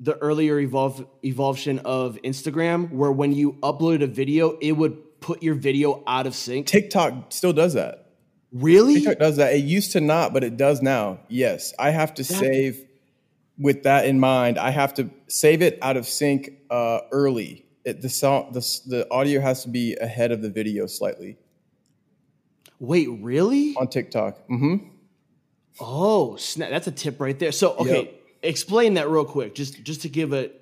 [0.00, 5.42] the earlier evolve evolution of Instagram where when you uploaded a video it would put
[5.42, 6.66] your video out of sync.
[6.66, 8.05] TikTok still does that.
[8.62, 8.94] Really?
[8.94, 9.54] TikTok does that.
[9.54, 11.20] It used to not, but it does now.
[11.28, 12.84] Yes, I have to save
[13.58, 14.58] with that in mind.
[14.58, 17.66] I have to save it out of sync uh, early.
[17.84, 21.36] It, the song, the the audio has to be ahead of the video slightly
[22.78, 23.74] Wait, really?
[23.76, 24.38] on TikTok.
[24.48, 24.76] Mm hmm
[25.78, 26.70] Oh, snap.
[26.70, 27.52] That's a tip right there.
[27.52, 28.14] So, okay, Yep.
[28.42, 30.58] explain that real quick just just to give it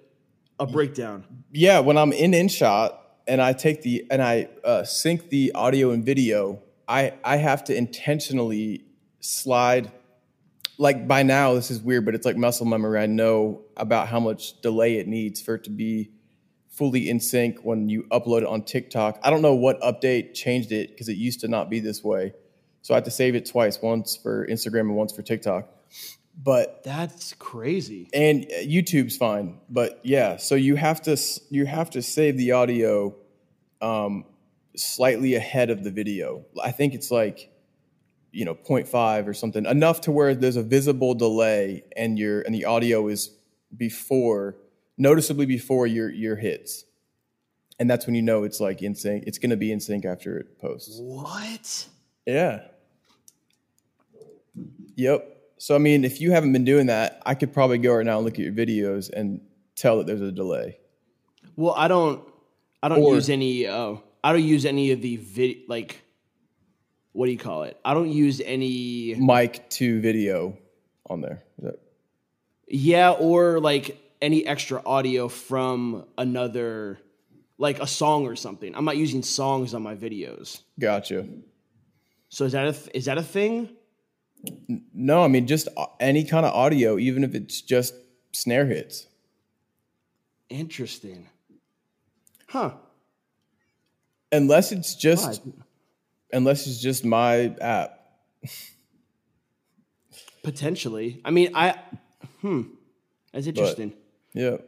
[0.59, 1.24] a breakdown.
[1.52, 2.96] Yeah, when I'm in InShot
[3.28, 7.64] and I take the and I uh, sync the audio and video, I I have
[7.64, 8.85] to intentionally
[9.20, 9.90] slide.
[10.77, 13.01] Like by now, this is weird, but it's like muscle memory.
[13.01, 16.11] I know about how much delay it needs for it to be
[16.68, 19.20] fully in sync when you upload it on TikTok.
[19.23, 22.33] I don't know what update changed it because it used to not be this way.
[22.83, 25.68] So I have to save it twice, once for Instagram and once for TikTok.
[26.37, 28.09] But That's crazy.
[28.12, 30.37] and uh, YouTube's fine, but yeah.
[30.37, 31.16] So you have to
[31.51, 33.14] you have to save the audio
[33.81, 34.25] um,
[34.76, 36.44] slightly ahead of the video.
[36.62, 37.50] I think it's like
[38.32, 42.54] you know 0.5 or something, enough to where there's a visible delay, and your and
[42.54, 43.30] the audio is
[43.76, 44.56] before
[44.98, 46.84] noticeably before your your hits,
[47.78, 49.24] and that's when you know it's like in sync.
[49.26, 50.98] It's going to be in sync after it posts.
[51.00, 51.87] What?
[52.26, 52.62] Yeah.
[54.96, 55.30] Yep.
[55.58, 58.16] So I mean, if you haven't been doing that, I could probably go right now
[58.16, 59.40] and look at your videos and
[59.76, 60.78] tell that there's a delay.
[61.56, 62.22] Well, I don't
[62.82, 66.00] I don't Or- use any uh I don't use any of the vid like
[67.12, 67.78] what do you call it?
[67.84, 70.56] I don't use any Mic to video
[71.08, 71.44] on there.
[71.58, 71.80] Is that-
[72.66, 76.98] yeah or like any extra audio from another
[77.58, 78.74] like a song or something.
[78.74, 80.62] I'm not using songs on my videos.
[80.80, 81.26] Gotcha.
[82.30, 83.68] So is that a th- is that a thing?
[84.94, 87.94] No, I mean just uh, any kind of audio, even if it's just
[88.32, 89.06] snare hits.
[90.48, 91.28] Interesting.
[92.48, 92.72] Huh.
[94.35, 95.42] Unless it's just
[96.33, 98.01] unless it's just my app.
[100.42, 101.20] Potentially.
[101.25, 101.79] I mean, I
[102.40, 102.62] hmm.
[103.33, 103.92] That's interesting.
[104.33, 104.59] Yeah.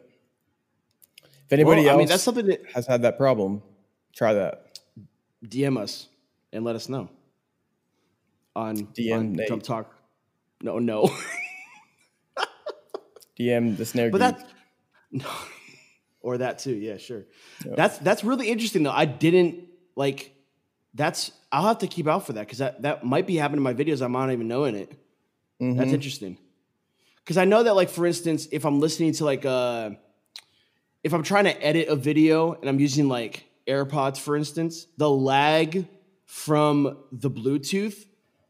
[1.22, 3.62] If anybody Well, I mean, that's something that has had that problem,
[4.14, 4.79] try that.
[5.44, 6.09] DM us
[6.52, 7.09] and let us know
[8.57, 9.48] on DM on Nate.
[9.48, 9.94] Drum Talk.
[10.62, 11.14] No, no,
[13.38, 14.48] DM the snare but that
[15.12, 15.26] no,
[16.26, 16.74] or that too.
[16.74, 17.24] Yeah, sure.
[17.64, 18.90] That's that's really interesting though.
[18.90, 20.32] I didn't like.
[20.92, 23.62] That's I'll have to keep out for that because that that might be happening in
[23.62, 24.02] my videos.
[24.02, 24.90] I'm not even knowing it.
[25.60, 25.78] Mm-hmm.
[25.78, 26.36] That's interesting.
[27.22, 29.90] Because I know that, like for instance, if I'm listening to like uh
[31.04, 35.08] if I'm trying to edit a video and I'm using like AirPods, for instance, the
[35.08, 35.86] lag
[36.24, 38.04] from the Bluetooth,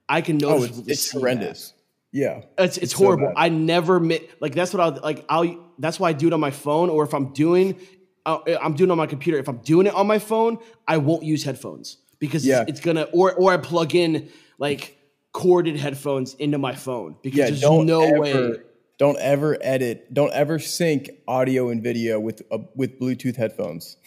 [0.09, 0.79] I can Oh, notice.
[0.79, 1.75] it's, it's horrendous.
[2.17, 2.43] Yeah.
[2.57, 3.27] It's, it's, so horrible.
[3.27, 3.35] bad.
[3.37, 5.25] I never mi- like that's what I'll like.
[5.29, 7.79] I'll that's why I do it on my phone, or if I'm doing,
[8.25, 9.39] uh, I'm doing it on my computer.
[9.39, 12.63] If I'm doing it on my phone, I won't use headphones because Yeah.
[12.63, 14.97] it's, it's gonna or or I plug in like
[15.33, 18.57] corded headphones into my phone because Yeah, there's no ever, way.
[18.99, 20.15] Don't ever edit.
[20.15, 23.99] Don't ever sync audio and video with uh, with Bluetooth headphones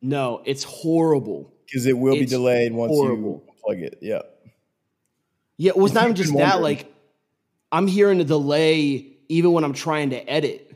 [0.00, 1.52] No, it's horrible.
[1.66, 3.42] because it will be delayed once horrible.
[3.48, 3.98] you plug it.
[4.00, 4.22] Yeah.
[5.56, 6.38] Yeah, well, it's not even just that.
[6.38, 6.62] wondering.
[6.62, 6.92] Like,
[7.70, 10.74] I'm hearing a delay even when I'm trying to edit.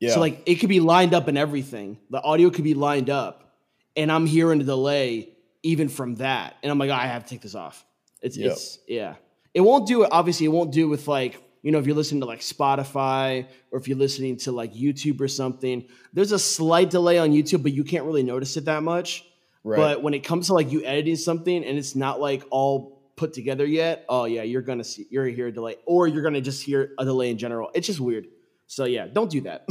[0.00, 0.14] Yeah.
[0.14, 1.98] So like it could be lined up and everything.
[2.10, 3.54] The audio could be lined up,
[3.96, 5.30] and I'm hearing a delay
[5.62, 6.56] even from that.
[6.62, 7.84] And I'm like, I have to take this off.
[8.20, 8.52] It's Yep.
[8.52, 9.14] it's yeah.
[9.54, 10.08] It won't do it.
[10.12, 13.78] Obviously, it won't do with like you know if you're listening to like Spotify or
[13.78, 15.86] if you're listening to like YouTube or something.
[16.12, 19.24] There's a slight delay on YouTube, but you can't really notice it that much.
[19.62, 19.76] Right.
[19.78, 23.32] But when it comes to like you editing something and it's not like all put
[23.32, 26.40] together yet, oh yeah, you're gonna see you're gonna hear a delay, or you're gonna
[26.40, 27.70] just hear a delay in general.
[27.74, 28.26] It's just weird.
[28.66, 29.68] So yeah, don't do that.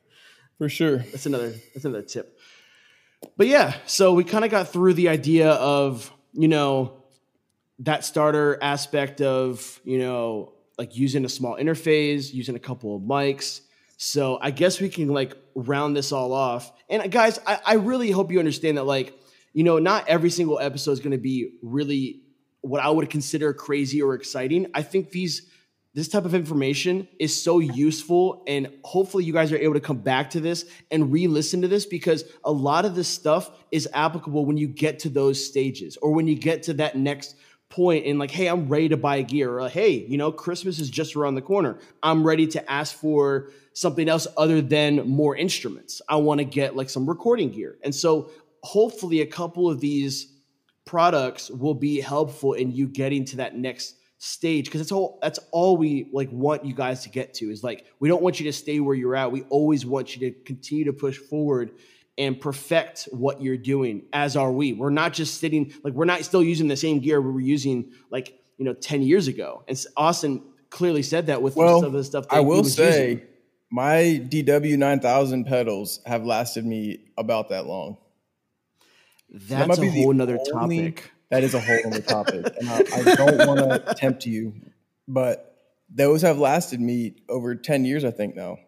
[0.58, 0.98] For sure.
[0.98, 2.38] that's another that's another tip.
[3.36, 7.02] But yeah, so we kind of got through the idea of you know
[7.80, 13.02] that starter aspect of you know like using a small interface, using a couple of
[13.02, 13.60] mics.
[13.96, 16.72] So I guess we can like round this all off.
[16.88, 19.18] And guys, I, I really hope you understand that like
[19.52, 22.22] you know not every single episode is to be really
[22.62, 24.66] what I would consider crazy or exciting.
[24.74, 25.48] I think these
[25.92, 29.96] this type of information is so useful and hopefully you guys are able to come
[29.96, 34.46] back to this and re-listen to this because a lot of this stuff is applicable
[34.46, 37.34] when you get to those stages or when you get to that next
[37.70, 40.90] point and like hey i'm ready to buy gear or hey you know christmas is
[40.90, 41.78] just around the corner.
[42.04, 46.02] I'm ready to ask for something else other than more instruments.
[46.08, 47.78] I want to get like some recording gear.
[47.82, 48.30] And so
[48.62, 50.32] hopefully a couple of these
[50.90, 55.38] products will be helpful in you getting to that next stage because that's all that's
[55.52, 58.46] all we like want you guys to get to is like we don't want you
[58.46, 61.70] to stay where you're at we always want you to continue to push forward
[62.18, 66.24] and perfect what you're doing as are we we're not just sitting like we're not
[66.24, 69.86] still using the same gear we were using like you know 10 years ago and
[69.96, 73.26] austin clearly said that with Well, some of the stuff that I will say using.
[73.70, 77.96] my DW nine thousand pedals have lasted me about that long.
[79.32, 82.68] That that's might a whole nother only- topic That is a whole other topic, and
[82.68, 84.52] I, I don't want to tempt you,
[85.06, 85.56] but
[85.88, 88.58] those have lasted me over ten years, I think now.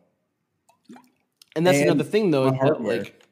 [1.56, 2.50] And that's and another thing, though.
[2.50, 2.98] that, hardware.
[3.00, 3.22] like,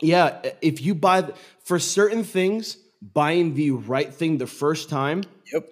[0.00, 1.32] yeah, if you buy
[1.64, 5.68] for certain things, buying the right thing the first time Yep.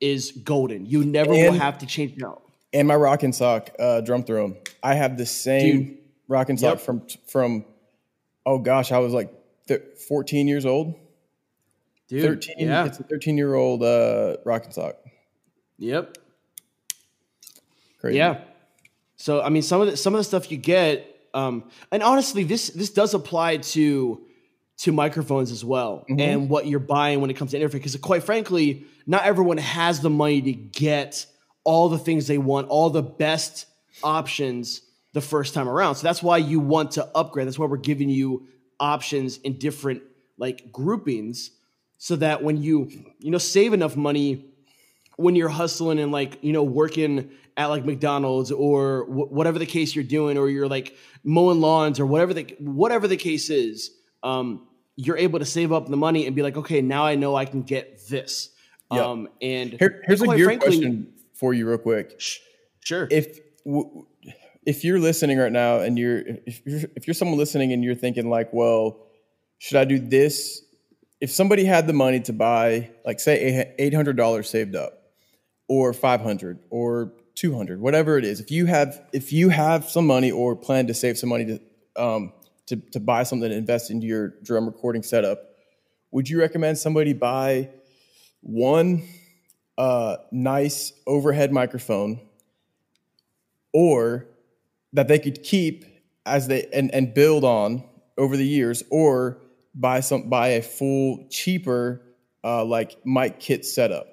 [0.00, 0.86] is golden.
[0.86, 2.42] You never will have to change out.
[2.72, 4.56] And my Roc-N-Soc uh, drum throne.
[4.82, 5.98] I have the same Dude.
[6.28, 6.80] Roc-N-Soc Yep.
[6.80, 7.64] from from.
[8.44, 9.32] Oh gosh, I was like
[9.68, 10.94] th- fourteen years old.
[12.08, 12.54] Dude, Thirteen.
[12.68, 14.96] yeah, It's a thirteen year old uh, Roc-N-Soc.
[15.78, 16.16] yep,
[18.00, 18.18] Crazy.
[18.18, 18.42] yeah.
[19.16, 22.44] So I mean, some of the some of the stuff you get, um, and honestly,
[22.44, 24.20] this this does apply to
[24.78, 27.72] to microphones as well, and what you're buying when it comes to interface.
[27.72, 31.26] Because quite frankly, not everyone has the money to get
[31.64, 33.66] all the things they want, all the best
[34.02, 34.82] options
[35.14, 35.94] the first time around.
[35.94, 37.46] So that's why you want to upgrade.
[37.46, 38.46] That's why we're giving you
[38.80, 40.02] options in different
[40.38, 41.50] like groupings,
[41.98, 44.44] so that when you you know save enough money
[45.16, 49.64] when you're hustling and like you know working at like McDonald's or wh- whatever the
[49.66, 53.90] case you're doing, or you're like mowing lawns or whatever the whatever the case is,
[54.22, 57.34] um, you're able to save up the money and be like, okay, now I know
[57.34, 58.50] I can get this.
[58.92, 59.04] Yeah.
[59.06, 62.20] Um, and Here, here's a frankly- question for you, real quick.
[62.80, 63.08] Sure.
[63.10, 64.06] If w-
[64.66, 67.94] if you're listening right now, and you're if you're, if you're someone listening and you're
[67.94, 69.06] thinking like, well,
[69.58, 70.62] should I do this?
[71.20, 75.04] If somebody had the money to buy, like, say, eight hundred dollars saved up,
[75.68, 79.88] or five hundred, or two hundred, whatever it is, if you have if you have
[79.88, 82.32] some money or plan to save some money to um,
[82.66, 85.38] to to buy something to invest into your drum recording setup,
[86.10, 87.70] would you recommend somebody buy
[88.40, 89.08] one
[89.78, 92.20] uh, nice overhead microphone
[93.72, 94.26] or
[94.96, 95.84] that they could keep
[96.24, 97.84] as they and, and build on
[98.18, 99.38] over the years or
[99.74, 102.02] buy some buy a full cheaper
[102.42, 104.06] uh, like mic kit setup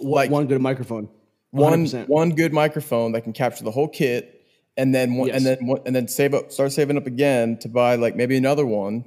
[0.00, 1.08] like one good microphone.
[1.50, 2.08] one 100%.
[2.08, 4.32] one good microphone that can capture the whole kit
[4.76, 5.36] and then one, Yes.
[5.38, 8.36] and then one, and then save up start saving up again to buy like maybe
[8.36, 9.04] another one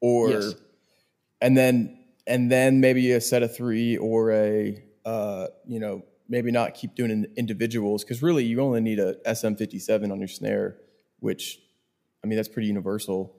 [0.00, 0.54] or Yes.
[1.42, 6.02] and then and then maybe a set of three or a uh, you know
[6.32, 10.78] maybe not keep doing individuals because really you only need a SM57 on your snare
[11.20, 11.60] which
[12.24, 13.36] I mean that's pretty universal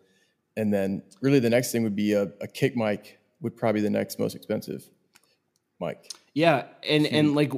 [0.56, 3.84] and then really the next thing would be a, a kick mic would probably be
[3.84, 4.88] the next most expensive
[5.80, 5.98] mic
[6.34, 7.16] Yeah, and Hmm.
[7.16, 7.52] and like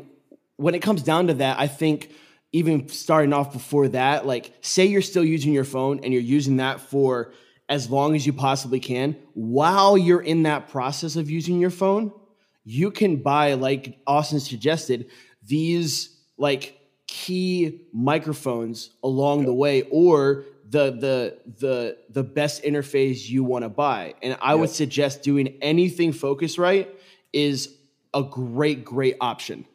[0.58, 2.12] when it comes down to that, I think
[2.54, 6.58] even starting off before that, like say you're still using your phone and you're using
[6.58, 7.34] that for
[7.68, 9.18] as long as you possibly can.
[9.34, 12.14] While you're in that process of using your phone,
[12.66, 15.12] you can buy, like Austin suggested,
[15.44, 19.46] these like key microphones along yep.
[19.46, 24.16] the way, or the the the the best interface you want to buy.
[24.22, 24.60] And I yep.
[24.62, 26.90] would suggest doing anything Focusrite
[27.32, 27.74] is
[28.14, 29.66] a great great option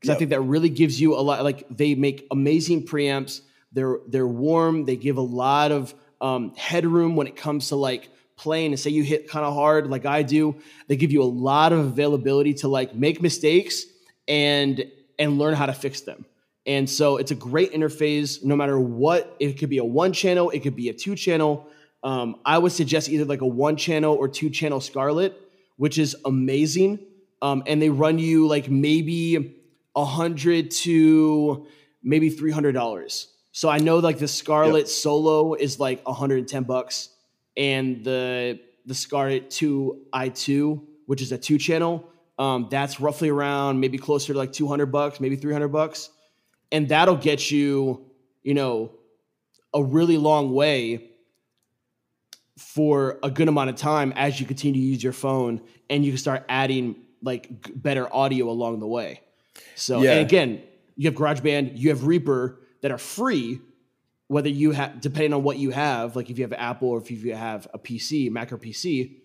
[0.00, 0.16] because yep.
[0.16, 1.44] I think that really gives you a lot.
[1.44, 3.42] Like they make amazing preamps.
[3.72, 4.84] They're they're warm.
[4.84, 8.08] They give a lot of um, headroom when it comes to like
[8.40, 8.72] playing.
[8.72, 10.56] And say you hit kind of hard, like I do.
[10.88, 13.84] They give you a lot of availability to like make mistakes
[14.26, 14.84] and
[15.18, 16.24] and learn how to fix them.
[16.66, 19.36] And so it's a great interface no matter what.
[19.38, 21.66] It could be a one channel, it could be a two channel.
[22.02, 25.36] Um, I would suggest either like a one channel or two channel Scarlett,
[25.76, 26.98] which is amazing.
[27.42, 29.56] Um, and they run you like maybe
[29.94, 31.66] a hundred to
[32.02, 33.28] maybe three hundred dollars.
[33.52, 34.88] So I know like the Scarlett yep.
[34.88, 37.10] Solo is like 110 bucks,
[37.56, 43.98] and the the Scarlett 2i2, which is a two channel, um, that's roughly around maybe
[43.98, 46.10] closer to like 200 bucks, maybe 300 bucks,
[46.72, 48.06] and that'll get you,
[48.42, 48.92] you know,
[49.74, 51.10] a really long way
[52.56, 56.12] for a good amount of time as you continue to use your phone, and you
[56.12, 59.20] can start adding like better audio along the way.
[59.74, 60.12] So, yeah.
[60.12, 60.62] and again,
[60.96, 63.60] you have GarageBand, you have Reaper that are free,
[64.30, 67.10] whether you have, depending on what you have, like if you have Apple or if
[67.10, 69.16] you have a PC, Mac or PC,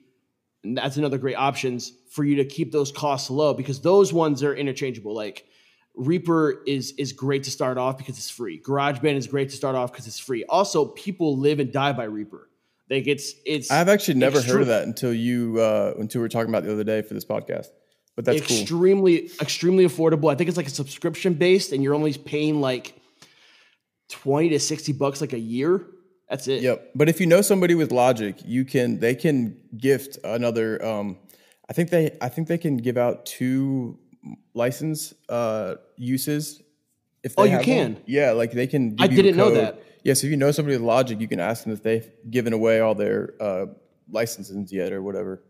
[0.63, 4.55] that's another great options for you to keep those costs low because those ones are
[4.55, 5.13] interchangeable.
[5.13, 5.45] Like
[5.93, 8.59] Reaper is is great to start off because it's free.
[8.59, 10.43] GarageBand is great to start off because it's free.
[10.45, 12.49] Also, people live and die by Reaper.
[12.89, 13.69] Like it's it's.
[13.69, 16.73] I've actually never heard of that until you uh, until we were talking about the
[16.73, 17.67] other day for this podcast.
[18.15, 19.37] But that's extremely cool.
[19.39, 20.31] extremely affordable.
[20.31, 22.99] I think it's like a subscription based, and you're only paying like
[24.09, 25.85] 20 to 60 bucks like a year.
[26.29, 26.61] That's it.
[26.61, 26.91] Yep.
[26.95, 31.17] But if you know somebody with Logic, you can they can gift another um
[31.69, 33.99] I think they I think they can give out two
[34.53, 36.61] license uh uses
[37.23, 37.93] if Oh, you can.
[37.93, 38.03] One.
[38.05, 39.75] Yeah, like they can I didn't know that.
[39.75, 42.07] Yes, yeah, so if you know somebody with Logic, you can ask them if they've
[42.29, 43.65] given away all their uh
[44.09, 45.41] licenses yet or whatever.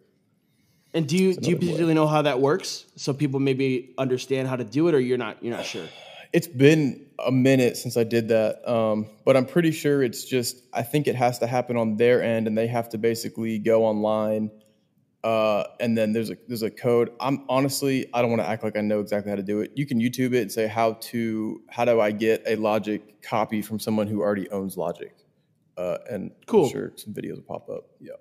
[0.93, 2.85] And do you do you particularly know how that works?
[2.95, 5.85] So people maybe understand how to do it or you're not you're not sure?
[6.31, 10.63] It's been a minute since I did that, um, but I'm pretty sure it's just
[10.73, 13.85] I think it has to happen on their end, and they have to basically go
[13.85, 14.51] online,
[15.23, 17.11] uh, and then there's a there's a code.
[17.19, 19.71] I'm honestly I don't want to act like I know exactly how to do it.
[19.75, 23.61] You can YouTube it and say how to how do I get a Logic copy
[23.61, 25.13] from someone who already owns Logic,
[25.77, 26.65] uh, and cool.
[26.65, 27.87] I'm sure some videos will pop up.
[27.99, 28.13] Yeah.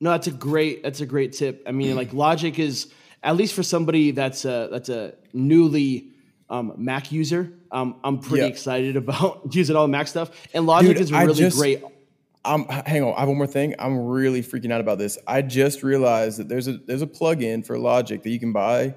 [0.00, 1.62] No, that's a great that's a great tip.
[1.66, 2.92] I mean, like Logic is
[3.22, 6.10] at least for somebody that's a that's a newly
[6.54, 7.52] um, Mac user.
[7.70, 10.30] Um, I'm pretty excited about using all the Mac stuff.
[10.54, 11.82] And Logic Dude, is really just, great.
[12.44, 13.14] I'm hang on.
[13.14, 13.74] I have one more thing.
[13.78, 15.18] I'm really freaking out about this.
[15.26, 18.94] I just realized that there's a there's a plugin for Logic that you can buy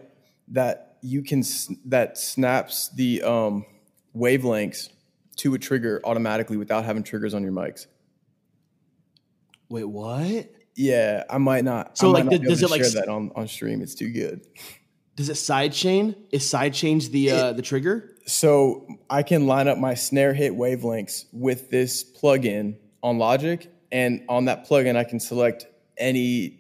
[0.50, 1.44] that you can
[1.86, 3.66] that snaps the um,
[4.16, 4.90] wavelengths
[5.38, 7.88] to a trigger automatically without having triggers on your mics.
[9.70, 10.52] Wait, what?
[10.76, 11.98] Yeah, I might not.
[11.98, 13.82] So might like, not does it like that on on stream?
[13.82, 14.46] It's too good.
[15.18, 16.16] Does it sidechain?
[16.32, 18.16] Is sidechains the uh, the trigger?
[18.28, 24.24] So I can line up my snare hit wavelengths with this plugin on Logic, and
[24.30, 25.66] on that plugin I can select
[25.98, 26.60] any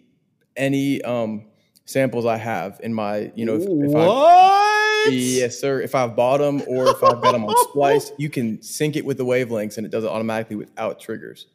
[0.55, 1.45] any um,
[1.85, 5.13] samples I have in my you know if, if what?
[5.13, 8.59] yes sir if I've bought them or if I've got them on Splice, you can
[8.63, 11.45] sync it with the wavelengths and it does it automatically without triggers.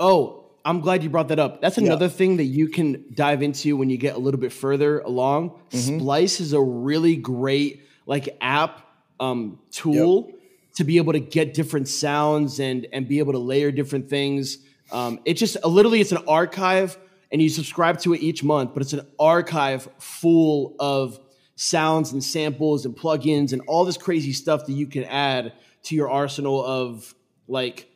[0.00, 1.60] Oh, I'm glad you brought that up.
[1.60, 2.12] That's another yeah.
[2.12, 5.50] thing that you can dive into when you get a little bit further along.
[5.70, 5.98] Mm-hmm.
[5.98, 8.86] Splice is a really great like app
[9.18, 10.40] um, tool yep.
[10.76, 14.58] to be able to get different sounds and and be able to layer different things.
[14.90, 16.98] Um, it just uh, literally it's an archive,
[17.30, 21.18] and you subscribe to it each month, but it's an archive full of
[21.56, 25.52] sounds and samples and plugins and all this crazy stuff that you can add
[25.84, 27.14] to your arsenal of
[27.48, 27.88] like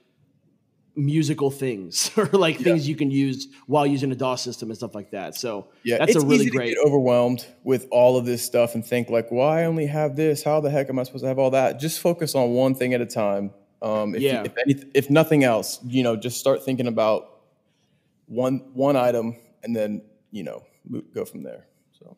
[0.97, 2.64] musical things or like yeah.
[2.64, 5.34] things you can use while using a DAW system and stuff like that.
[5.34, 6.74] So yeah, that's a really great.
[6.74, 10.42] get overwhelmed with all of this stuff and think like, well, I only have this.
[10.42, 11.78] How the heck am I supposed to have all that?
[11.78, 13.53] Just focus on one thing at a time.
[13.82, 14.42] Um, if, yeah.
[14.42, 17.40] if, any, if nothing else, you know, just start thinking about
[18.26, 20.64] one one item and then you know
[21.14, 21.66] go from there.
[21.99, 22.16] So,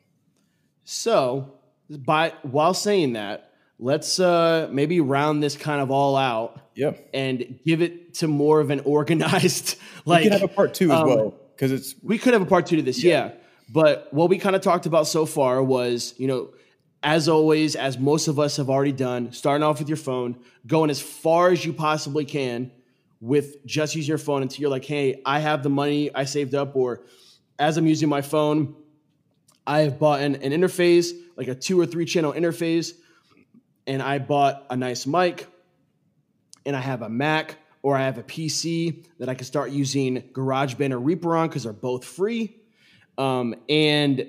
[0.85, 1.59] so
[1.91, 6.61] by while saying that, let's uh, maybe round this kind of all out.
[6.79, 6.93] Yeah.
[7.13, 10.93] And give it to more of an organized like we could have a part two
[10.93, 11.35] as um, well.
[11.55, 13.27] Because it's we could have a part two to this, yeah.
[13.27, 13.33] yeah.
[13.69, 16.51] But what we kind of talked about so far was, you know,
[17.03, 20.89] as always, as most of us have already done, starting off with your phone, going
[20.89, 22.71] as far as you possibly can
[23.21, 26.55] with just using your phone until you're like, hey, I have the money I saved
[26.55, 27.03] up, or
[27.59, 28.77] as I'm using my phone,
[29.67, 32.93] I have bought an, an interface, like a two or three channel interface,
[33.89, 35.49] and I bought a nice mic,
[36.69, 40.23] and I have a Mac or I have a PC that I can start using
[40.33, 42.57] GarageBand or Reaper on because they're both free.
[43.17, 44.29] Um, and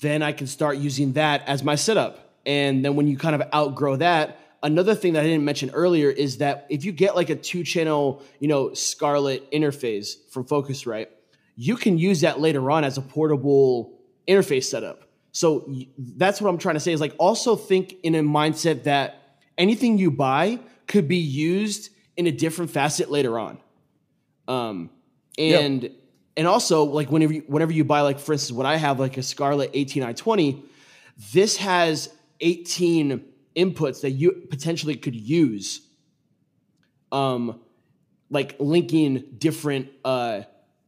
[0.00, 2.38] then I can start using that as my setup.
[2.46, 6.10] And then when you kind of outgrow that, another thing that I didn't mention earlier
[6.10, 11.08] is that if you get like a two channel, you know, Scarlett interface from Focusrite,
[11.56, 15.08] you can use that later on as a portable interface setup.
[15.32, 19.21] So that's what I'm trying to say is like also think in a mindset that
[19.58, 23.58] anything you buy could be used in a different facet later on.
[24.48, 24.90] Um,
[25.38, 25.92] and yep.
[26.36, 29.16] and also like whenever you, whenever you buy like for instance when I have like
[29.16, 30.62] a Scarlett 18i20,
[31.32, 33.24] this has 18
[33.56, 35.80] inputs that you potentially could use.
[37.10, 37.60] Um,
[38.30, 40.40] like linking different uh,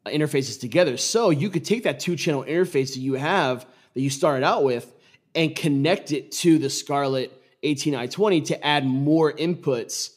[0.07, 0.97] interfaces together.
[0.97, 4.65] So you could take that two channel interface that you have that you started out
[4.65, 4.93] with
[5.35, 7.31] and connect it to the Scarlett
[7.65, 10.11] 18i20 to add more inputs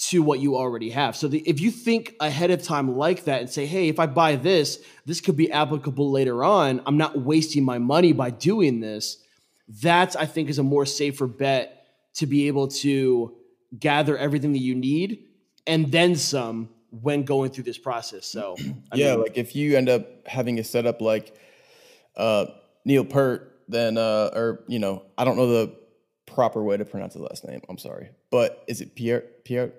[0.00, 1.14] to what you already have.
[1.14, 4.06] So the, if you think ahead of time like that and say, hey, if I
[4.06, 6.80] buy this, this could be applicable later on.
[6.86, 9.22] I'm not wasting my money by doing this.
[9.82, 13.36] That I think is a more safer bet to be able to
[13.78, 15.24] gather everything that you need
[15.66, 18.26] and then some when going through this process.
[18.26, 18.64] So I
[18.96, 21.36] yeah, mean, like if you end up having a setup like
[22.16, 22.46] uh,
[22.84, 25.79] Neil Peart, then uh, or you know, I don't know the
[26.34, 27.60] proper way to pronounce his last name.
[27.68, 29.24] I'm sorry, but is it Pierre?
[29.44, 29.72] Pierre?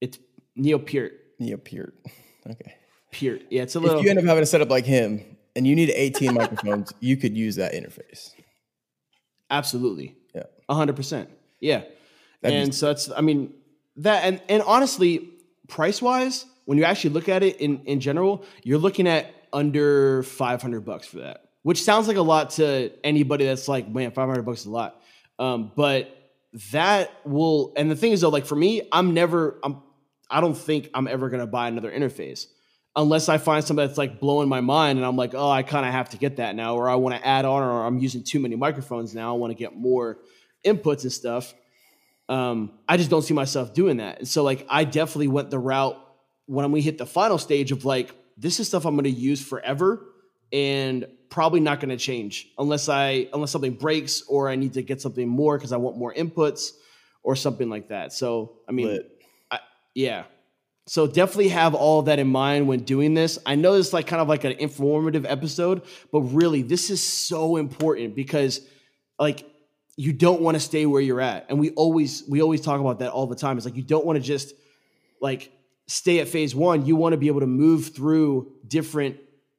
[0.00, 0.18] It's
[0.54, 1.12] Neil Peart.
[1.38, 1.94] Neil Peart.
[2.48, 2.76] Okay.
[3.10, 3.42] Peart.
[3.50, 3.98] Yeah, it's a little.
[3.98, 5.20] If you end up having a setup like him
[5.56, 8.30] and you need 18 microphones, you could use that interface.
[9.50, 10.14] Absolutely.
[10.32, 10.44] Yeah.
[10.70, 11.28] hundred percent.
[11.58, 11.82] Yeah.
[12.40, 13.10] That'd and be- so it's.
[13.10, 13.52] I mean
[13.96, 15.28] that and and honestly,
[15.66, 20.22] price wise, when you actually look at it in in general, you're looking at under
[20.22, 24.42] 500 bucks for that, which sounds like a lot to anybody that's like, man, 500
[24.42, 25.00] bucks is a lot.
[25.38, 26.12] Um, but
[26.72, 29.82] that will, and the thing is though, like for me, I'm never, I'm,
[30.30, 32.46] I don't think I'm ever gonna buy another interface
[32.96, 35.84] unless I find something that's like blowing my mind and I'm like, oh, I kind
[35.84, 38.24] of have to get that now, or I want to add on, or I'm using
[38.24, 39.34] too many microphones now.
[39.34, 40.18] I want to get more
[40.64, 41.54] inputs and stuff.
[42.28, 44.20] Um, I just don't see myself doing that.
[44.20, 45.96] And so like I definitely went the route
[46.46, 50.06] when we hit the final stage of like, this is stuff I'm gonna use forever
[50.52, 55.00] and probably not gonna change unless I unless something breaks or I need to get
[55.00, 56.72] something more because I want more inputs
[57.22, 58.12] or something like that.
[58.12, 59.00] So I mean
[59.50, 59.60] I,
[59.94, 60.24] yeah.
[60.88, 63.40] So definitely have all that in mind when doing this.
[63.44, 67.56] I know it's like kind of like an informative episode, but really this is so
[67.56, 68.60] important because
[69.18, 69.44] like
[69.96, 71.46] you don't want to stay where you're at.
[71.48, 73.56] And we always we always talk about that all the time.
[73.56, 74.54] It's like you don't want to just
[75.20, 75.50] like
[75.88, 76.86] stay at phase 1.
[76.86, 79.16] You want to be able to move through different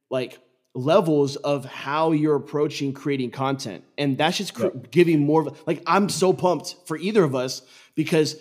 [0.10, 0.40] like
[0.78, 3.84] levels of how you're approaching creating content.
[3.98, 7.64] And that's just cr- giving more of like I'm so pumped for either of us
[7.96, 8.36] because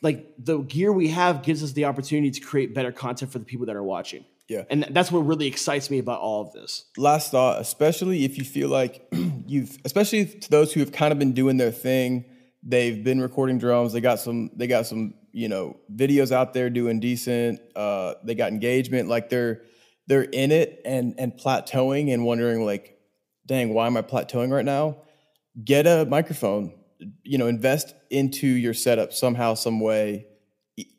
[0.00, 3.44] like the gear we have gives us the opportunity to create better content for the
[3.44, 4.24] people that are watching.
[4.48, 4.64] Yeah.
[4.70, 6.84] And that's what really excites me about all of this.
[6.96, 9.06] Last thought, especially if you feel like
[9.46, 12.24] you've, especially to those who have kind of been doing their thing,
[12.62, 16.70] they've been recording drums, they got some, they got some, you know, videos out there
[16.70, 19.62] doing decent, uh, they got engagement, like they're,
[20.06, 22.98] they're in it and, and plateauing and wondering like,
[23.46, 24.98] dang, why am I plateauing right now?
[25.64, 26.72] Get a microphone,
[27.22, 30.26] you know, invest into your setup somehow, some way,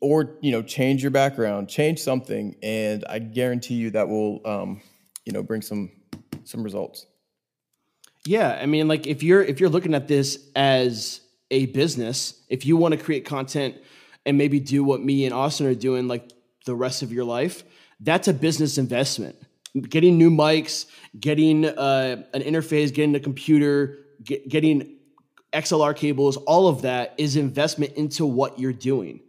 [0.00, 4.80] or you know change your background change something and i guarantee you that will um,
[5.24, 5.90] you know bring some
[6.44, 7.06] some results
[8.24, 12.64] yeah i mean like if you're if you're looking at this as a business if
[12.64, 13.76] you want to create content
[14.26, 16.30] and maybe do what me and austin are doing like
[16.66, 17.64] the rest of your life
[18.04, 19.36] that's a business investment.
[19.88, 20.86] Getting new mics
[21.18, 24.96] getting uh, an interface getting a computer get, getting
[25.52, 29.20] xlr cables all of that is investment into what you're doing.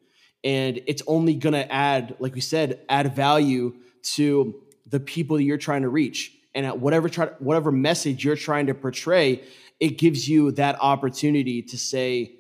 [0.43, 3.75] And it's only going to add like we said add value
[4.15, 4.55] to
[4.87, 6.31] the people that you're trying to reach.
[6.53, 9.43] And at whatever try, whatever message you're trying to portray
[9.79, 12.35] it gives you that opportunity to say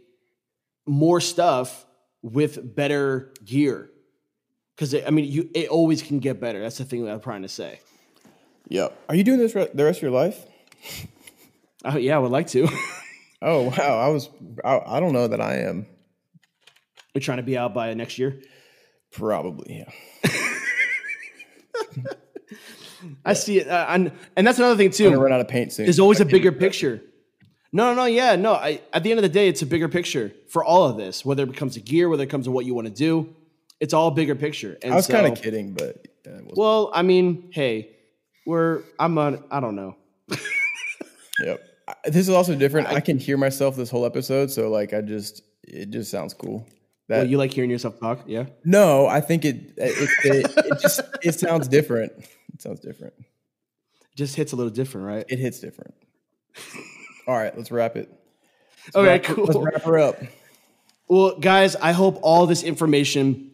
[0.85, 1.85] more stuff
[2.21, 3.89] with better gear
[4.75, 7.41] because i mean you it always can get better that's the thing that i'm trying
[7.41, 7.79] to say
[8.67, 10.45] yeah are you doing this re- the rest of your life
[11.85, 12.67] uh, yeah i would like to
[13.41, 14.29] oh wow i was
[14.63, 15.87] I, I don't know that i am
[17.15, 18.41] we're trying to be out by next year.
[19.11, 19.89] Probably, yeah.
[23.23, 25.05] I see it, uh, and and that's another thing too.
[25.05, 25.85] I'm gonna run out of paint soon.
[25.85, 27.01] There's always a bigger picture.
[27.71, 28.53] No, no, yeah, no.
[28.53, 31.23] I, at the end of the day, it's a bigger picture for all of this.
[31.23, 33.33] Whether it becomes a gear, whether it comes to what you want to do,
[33.79, 34.77] it's all bigger picture.
[34.81, 36.39] And I was so- kind of kidding, but uh.
[36.55, 37.95] Well, I mean, hey,
[38.45, 39.43] we're I'm on.
[39.51, 39.95] I don't know.
[41.43, 41.61] Yep.
[42.05, 42.87] This is also different.
[42.87, 46.65] I, can hear myself this whole episode, so like I just it just sounds cool.
[47.09, 48.21] That Well, you like hearing yourself talk?
[48.25, 48.45] Yeah.
[48.63, 52.13] no, I think it it, it, it just it sounds different.
[52.53, 53.13] It sounds different.
[54.15, 55.25] Just hits a little different, right?
[55.27, 55.93] It hits different.
[57.27, 58.09] All right, let's wrap it.
[58.95, 59.45] Okay, Wrap- cool.
[59.45, 60.17] Let's wrap her up.
[61.09, 63.51] Well, guys, I hope all this information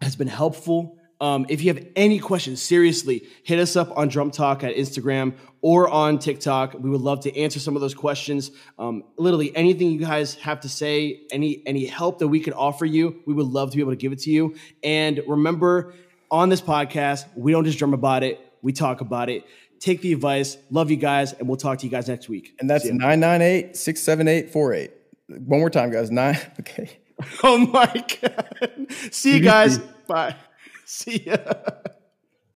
[0.00, 0.98] has been helpful.
[1.20, 5.34] Um, if you have any questions, seriously, hit us up on Drum Talk at Instagram
[5.60, 6.74] or on TikTok.
[6.74, 8.50] We would love to answer some of those questions.
[8.78, 12.86] Um, literally, anything you guys have to say, any any help that we could offer
[12.86, 14.54] you, we would love to be able to give it to you.
[14.82, 15.92] And remember,
[16.30, 19.44] on this podcast, we don't just drum about it; we talk about it.
[19.78, 20.56] Take the advice.
[20.70, 22.54] Love you guys, and we'll talk to you guys next week.
[22.60, 24.90] And that's 998 678 48.
[25.28, 26.10] One more time, guys.
[26.10, 26.38] Nine.
[26.60, 26.99] Okay.
[27.42, 28.86] Oh my god!
[29.10, 29.78] See you guys.
[30.06, 30.36] Bye.
[30.84, 31.36] See ya.